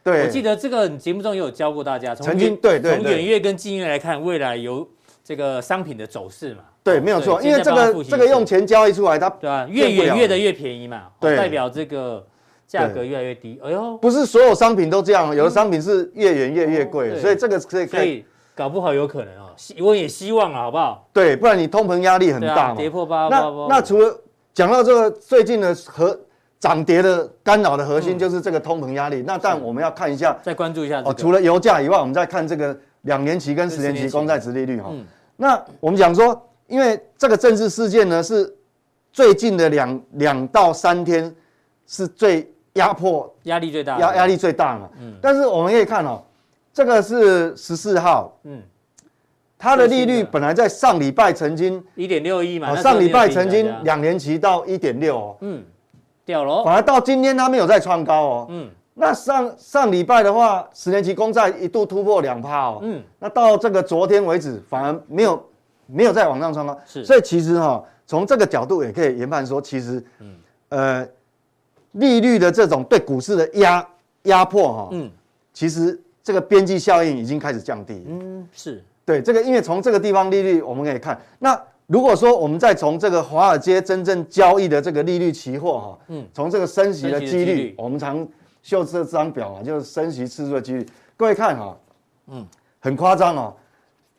[0.04, 0.24] 对。
[0.24, 4.86] 我记得这个节目中也有教过大家，曾经对对从远月跟近月来看未来油
[5.24, 6.64] 这个商品的走势嘛。
[6.84, 9.66] 对，没有错，因为这个这个用钱交易出来，它对吧？
[9.70, 12.26] 越远越的越便宜嘛，对，代表这个
[12.68, 13.60] 价格越来越低。
[13.64, 19.50] 哎呦，不是所有商品都这样，有的商品是越远越越贵，所以这个可以可以搞不好有可能哦。
[19.80, 21.08] 我也希望啊，好不好？
[21.14, 22.76] 对，不然你通膨压力很大嘛。
[22.76, 23.68] 跌破八八八。
[23.70, 24.14] 那除了
[24.54, 26.20] 讲到这个最近的和
[26.60, 29.22] 涨跌的干扰的核心就是这个通膨压力。
[29.22, 31.14] 嗯、那但我们要看一下，再关注一下哦。
[31.14, 34.90] 除了油价以外，我们再看这个两年期跟十年期公债殖利率哈。
[34.92, 35.06] 嗯、
[35.38, 38.54] 那我们讲说，因为这个政治事件呢是
[39.12, 41.34] 最近的两两到三天
[41.88, 44.90] 是最压迫压力最大压压力最大嘛。
[45.00, 45.14] 嗯。
[45.22, 46.22] 但是我们可以看哦，
[46.74, 48.38] 这个是十四号。
[48.44, 48.62] 嗯。
[49.56, 55.64] 它的利率本来在上礼拜曾经一点六一嘛，上礼拜曾经两年期到一点六哦，嗯，
[56.26, 65.42] 掉了，反而到今天它没有再创高哦，嗯，那上上礼拜的话，十年期公债一度突破两趴哦，嗯，那到这个昨天为止，反而没有
[65.88, 70.36] 没有再往上冲高，是，所以其实哈，从这个角度也可以研判说，其实，嗯，
[70.70, 71.08] 呃，
[71.94, 73.88] 利率的这种对股市的压
[74.24, 75.12] 压迫哈，嗯，
[75.54, 78.84] 其实这个边际效应已经开始降低，嗯，是。
[79.06, 88.26] 对这个，因为从这个地方利率我们可以看，那如果说我们再从这个华尔街真正交易的这个利率期货哈，嗯，从这个升息的几率，我们常
[88.62, 90.86] 秀这张表啊，就是升息次数的几率，
[91.18, 91.78] 各位看哈，
[92.28, 92.48] 嗯，
[92.80, 93.54] 很夸张哦，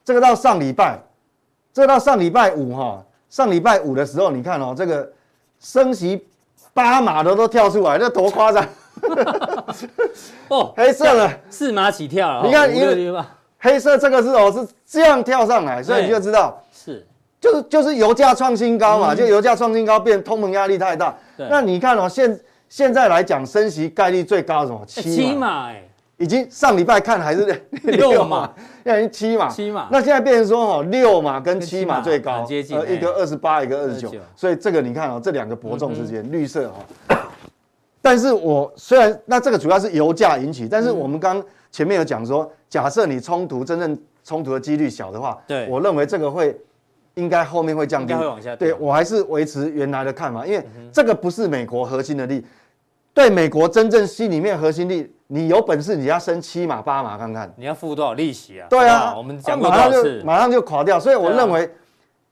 [0.04, 0.98] 这个到上礼拜，
[1.74, 5.10] 这到上礼拜五哈，上礼拜五的时候，你看哦，这个
[5.58, 6.24] 升息
[6.72, 8.64] 八码的都跳出来，这多夸张，
[10.48, 11.30] 哦， 黑色的。
[11.50, 13.26] 四码起跳了，你看一个。
[13.58, 17.04] 黑色这个是哦，是这样跳上来，所以你就知道是，
[17.40, 21.16] 就是就是油价创新高嘛，就油价创新高变通膨压力太大。
[21.36, 24.84] 那你看哦，现现在来讲升息概率最高什么？
[24.86, 25.68] 七码。
[25.68, 25.82] 哎，
[26.16, 27.44] 已经上礼拜看还是
[27.84, 28.52] 六码，
[28.84, 29.48] 现在七码。
[29.48, 29.88] 七码。
[29.90, 36.70] 那现在变成说哦，六码跟七码最高，接近，一个二十八，一个二十九，所以这个你看哦，这两个伯仲之间，绿色
[37.08, 37.18] 哈，
[38.00, 41.42] 但是我虽然那这个主要是油价引起，但是我们刚
[41.72, 46.56] 前面有讲说，假设你冲突真正冲突的几率小的话，对，我认为这个会
[47.14, 48.54] 应该后面会降低，应该会往下。
[48.54, 52.44] 对，我还是维持原来的看法，因为这个不是美国核心的利，
[53.12, 58.66] 对美国真正心里面核心利，你有本事你要升七码八码看看，你要付多少利息啊？
[58.70, 61.68] 对啊，我们讲过多少次，马上就垮掉，所以我认为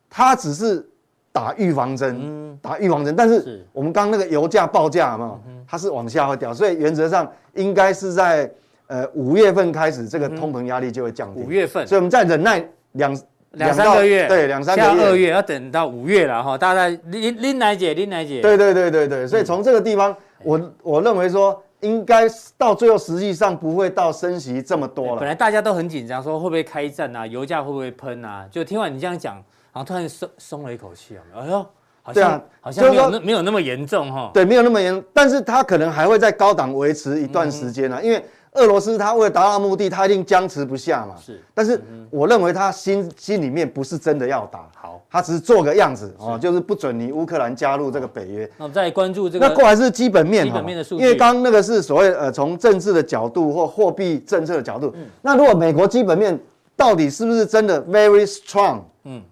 [0.09, 0.89] 它只是。
[1.35, 8.53] 打预防针，打预防针，但是我们刚刚那个油价报价嘛，它是往下会掉，所以原则上应该是在
[8.87, 11.41] 呃五月份开始，这个通膨压力就会降低。
[11.41, 13.19] 五月份，所以我们再忍耐两
[13.53, 15.23] 两三个月，对，两三个月。
[15.23, 18.43] 月要等到五月了哈，大概林林奶姐，林奶姐。
[18.43, 22.27] 对对对对对，所以从这个地方，我我认为说，应该
[22.59, 25.21] 到最后实际上不会到升息这么多了。
[25.21, 28.47] 本来大家都很紧张，说会不会开战啊，油价会不会喷啊？
[28.51, 29.35] 就听完你这样讲。
[29.75, 31.23] 然后突然松松了一口气啊！
[31.35, 31.67] 哎呦，
[32.03, 34.31] 好像、啊、好像没有那没有那么严重哈。
[34.35, 38.01] 对，没有那么严重，但是它可能还会在高档维持一段时间呢、啊。
[38.03, 38.23] 嗯、因为
[38.53, 41.15] 俄罗斯他为了达到目的，他一定僵持不下嘛。
[41.25, 41.81] 是，但是
[42.11, 48.51] 我认为他心心里面不是真的要打，好，他只是做个样子哦，就是不准你乌克兰加入这个北约。
[48.59, 51.03] 那我们再关注这个，那过来是基本面，基本面的数据。
[51.03, 54.93] 因为刚刚那个是所谓呃从政治的角度或货币政策的角度。
[54.97, 56.39] 嗯、那如果美国基本面
[56.77, 58.81] 到底是不是真的 very strong？
[59.05, 59.23] 嗯。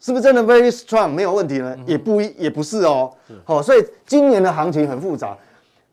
[0.00, 1.74] 是不是真的 very strong 没有问题呢？
[1.86, 3.10] 也不也不是哦。
[3.42, 5.34] 好，所以今年的行情很复杂。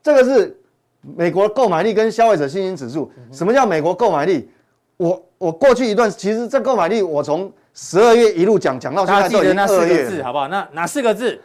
[0.04, 0.60] 这个是
[1.02, 3.12] 美国购买力跟消费者信心指数。
[3.32, 4.50] 什么叫美国购买力？
[4.98, 10.48] 我我过去一段其实这购买力我从十二月一路讲讲到现在都已经二月，好不好？
[10.48, 11.42] 那哪四个字？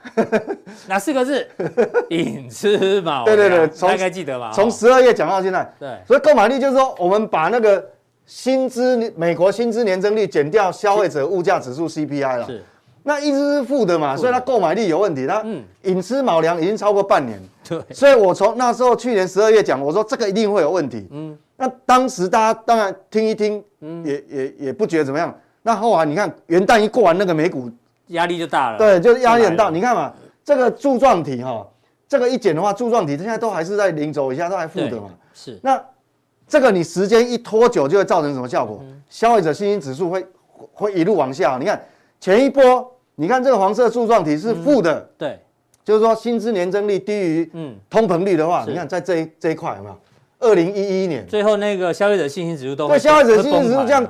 [0.87, 1.47] 哪四个字？
[2.11, 3.25] 寅吃卯。
[3.25, 4.53] 对对对，大概记得吧？
[4.55, 5.73] 从十二月讲到现在。
[5.79, 5.89] 对。
[6.07, 7.85] 所以购买力就是说，我们把那个。
[8.29, 12.61] 薪资美国薪资年增率减掉消费者物价指数 CPI 了，是，
[13.05, 15.29] 那一直是负的嘛，所以它购买力有问题。
[15.29, 15.45] 它
[15.83, 21.07] 寅吃卯粮已经超过半年， 对，所以我从那时候去年十二月讲，我说这个一定会有问题。
[21.11, 25.35] 嗯，那当时大家当然听一听，嗯，也也也不觉得怎么样。
[25.63, 27.71] 那后来你看元旦一过完，那个美股
[28.09, 29.71] 压力就大了，对，就是压力很大。
[29.71, 30.13] 你看嘛，
[30.45, 31.67] 这个柱状体哈，
[32.09, 35.11] 这个一减的话，柱状体现在都还是在零轴以下，都还负的嘛。
[35.35, 35.83] 是，那。
[36.49, 38.81] 这个你时间一拖久，就会造成什么效果？
[39.11, 40.25] 消费者信心指数会
[40.73, 41.59] 会一路往下。
[41.59, 41.85] 你看
[42.21, 45.41] 前一波，你看这个黄色柱状体是负的，对，
[45.87, 49.97] 就是说薪资年增率低于嗯通膨率的话，你看在这一这一块有没有？
[50.41, 54.07] 二零一一年最后那个消费者信心指数都对消费者信心指数这样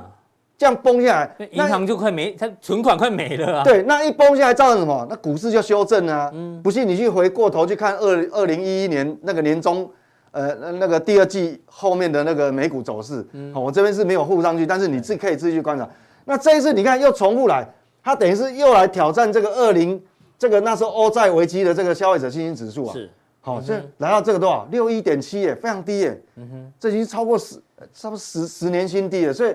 [0.58, 3.62] 这样崩下来，银行就快没，它存款快没了啊。
[3.62, 5.06] 对，那一崩下来造成什么？
[5.08, 6.30] 那股市就修正啊。
[6.34, 9.88] 嗯，不信你去回过头去看二二零一一年那个年中。
[10.32, 15.88] 呃，那个第二季后面的那个美股走势，嗯，我这边是没有附上去，但是你自己可以自己去观察。
[16.26, 17.66] 那这一次你看又重复来，
[18.04, 19.98] 它等于是又来挑战这个二零
[20.38, 23.10] 这个那时候欧债危机的这个消费者信心指数啊，是，
[23.40, 24.66] 好，这来到这个多少？
[24.70, 27.54] 六一点七耶，非常低耶，嗯哼，这已经超过十，
[27.94, 29.54] 差不多十十年新低了，所以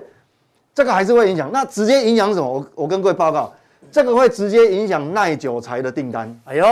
[0.74, 1.50] 这个还是会影响。
[1.52, 2.46] 那直接影响什么？
[2.46, 3.52] 我我跟各位报告，
[3.90, 6.40] 这个会直接影响耐久材的订单。
[6.44, 6.64] 哎呦。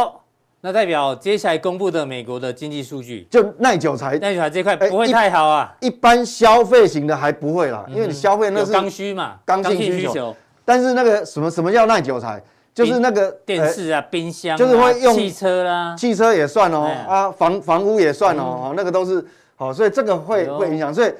[0.62, 5.74] 那代表接下来公布的美国的经济数据，就耐久材，耐久材这块不会太好啊。
[5.80, 10.36] 一般消费型的还不会啦，因为你消费那是刚需嘛，刚性需求。
[10.62, 12.42] 但是那个什么什么叫耐久材？
[12.74, 19.24] 就是那个电视啊、冰箱，就是会用汽车啦，汽车也算哦，啊房房屋也算哦，那个都是
[19.56, 21.12] 好，所以这个会会影响，所以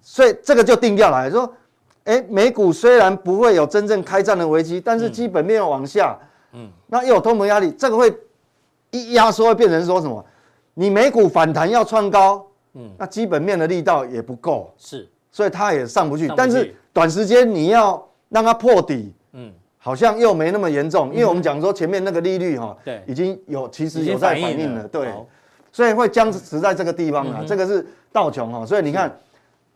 [0.00, 1.52] 所以这个就定调来说，
[2.04, 6.18] 哎，美股虽然不会有真正开战的危机，但是基本面往下，
[6.52, 8.12] 嗯，那又有通膨压力，这个会。
[8.90, 10.24] 一压缩会变成说什么？
[10.72, 12.42] 你美股反弹要创高，
[12.72, 16.26] 嗯，那基本面的力道也不够，是，所以它也上不去。
[16.34, 19.12] 但是短时间你要让它破底，嗯，
[19.78, 25.08] 好像又没那么严重，因为我们讲说前面那个利率哈，对，已经有其实有在反应了，对，
[25.72, 27.44] 所以会僵持在这个地方啊。
[27.46, 29.10] 这个是道琼哈，所以你看，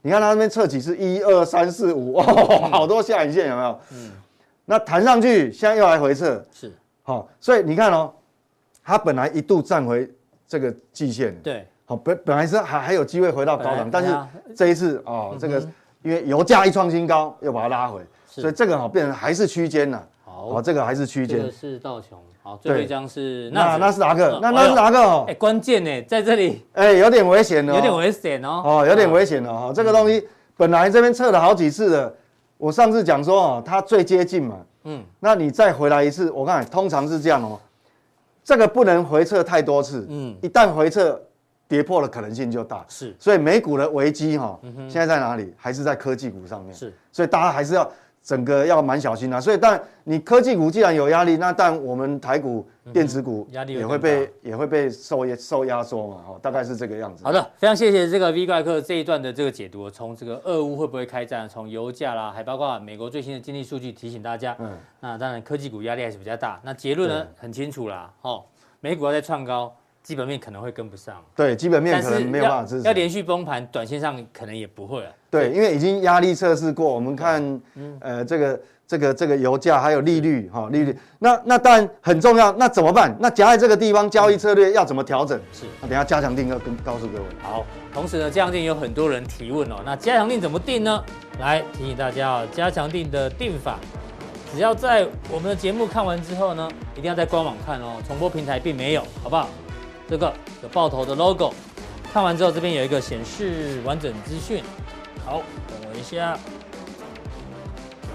[0.02, 2.22] 你看它那边测起是一二三四五，哦，
[2.70, 3.80] 好多下影线有没有？
[3.92, 4.10] 嗯，
[4.64, 6.72] 那弹上去，现在又来回撤，是，
[7.02, 8.12] 好，所以你看哦。
[8.84, 10.10] 它本来一度站回
[10.44, 14.12] 这个季线，对，好本本来是还还有机会回到高档，但是
[14.56, 15.60] 这一次哦，这个
[16.02, 18.00] 因为油价一创新高，又把它拉回，
[18.40, 20.06] 所以这个好变成还是区间了。
[20.24, 21.38] 好，这个还是区间。
[21.38, 30.26] 这个是道琼，好，最后一张是那纳斯达克，那纳斯达克哦，哎，关键呢在这里，哎，有点危险哦，有点危险哦，哦，有点危险哦，哈，这个东西
[30.56, 32.14] 本来这边测了好几次的，
[32.56, 37.60] 我上次讲说哦，它最接近嘛，嗯，那你再回来一次，我看通常是这样哦。
[38.42, 41.20] 这个不能回撤太多次，嗯，一旦回撤，
[41.68, 44.58] 跌破的可能性就大，是，所以美股的危机哈，
[44.88, 45.54] 现在在哪里？
[45.56, 47.88] 还是在科技股上面，是，所以大家还是要
[48.22, 49.40] 整个要蛮小心的。
[49.40, 57.24] 所以，但你科技股既然有压力，那但我们台股电子股压力也会被也会被受压受压缩嘛，哈，大概是这个样子。
[57.24, 64.70] 好的，非常谢谢这个 V 怪客这一段的这个解读，从这个俄乌会不会开战，从油价啦，还包括美国最新的经济数据提醒大家，嗯，
[65.00, 66.60] 那当然科技股压力还是比较大。
[66.64, 68.44] 那结论呢很清楚啦，哦，
[68.80, 69.74] 美股要再创高。
[70.02, 75.12] 基本面可能会跟不上，对，基本面可能没有办法支持，要连续崩盘，短线上可能也不会啊。
[75.30, 77.60] 对，因为已经压力测试过，我们看，
[78.00, 83.16] 呃，这个这个这个油价还有利率哈，利率，那那当然很重要，那怎么办？
[83.20, 85.40] 那夹在这个地方交易策略要怎么调整？
[85.52, 87.24] 是，那等下加强定要跟告诉各位。
[87.40, 91.02] 好，同时呢，加强定有很多人提问哦，那加强定怎么定呢？
[91.38, 93.78] 来提醒大家哦，加强定的定法，
[94.52, 99.48] 只要在我们的节目看完之后呢，一定要在官网看哦，重播平台并没有，好不好？
[100.12, 100.30] 这个
[100.62, 101.54] 有爆头的 logo，
[102.12, 104.62] 看完之后这边有一个显示完整资讯。
[105.24, 106.38] 好，等我一下，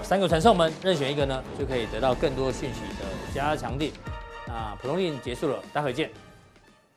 [0.00, 3.90] 三个传送门任选一个呢，就可以得到更多讯息的加强錠。
[4.46, 6.08] 那普通令结束了，待会见。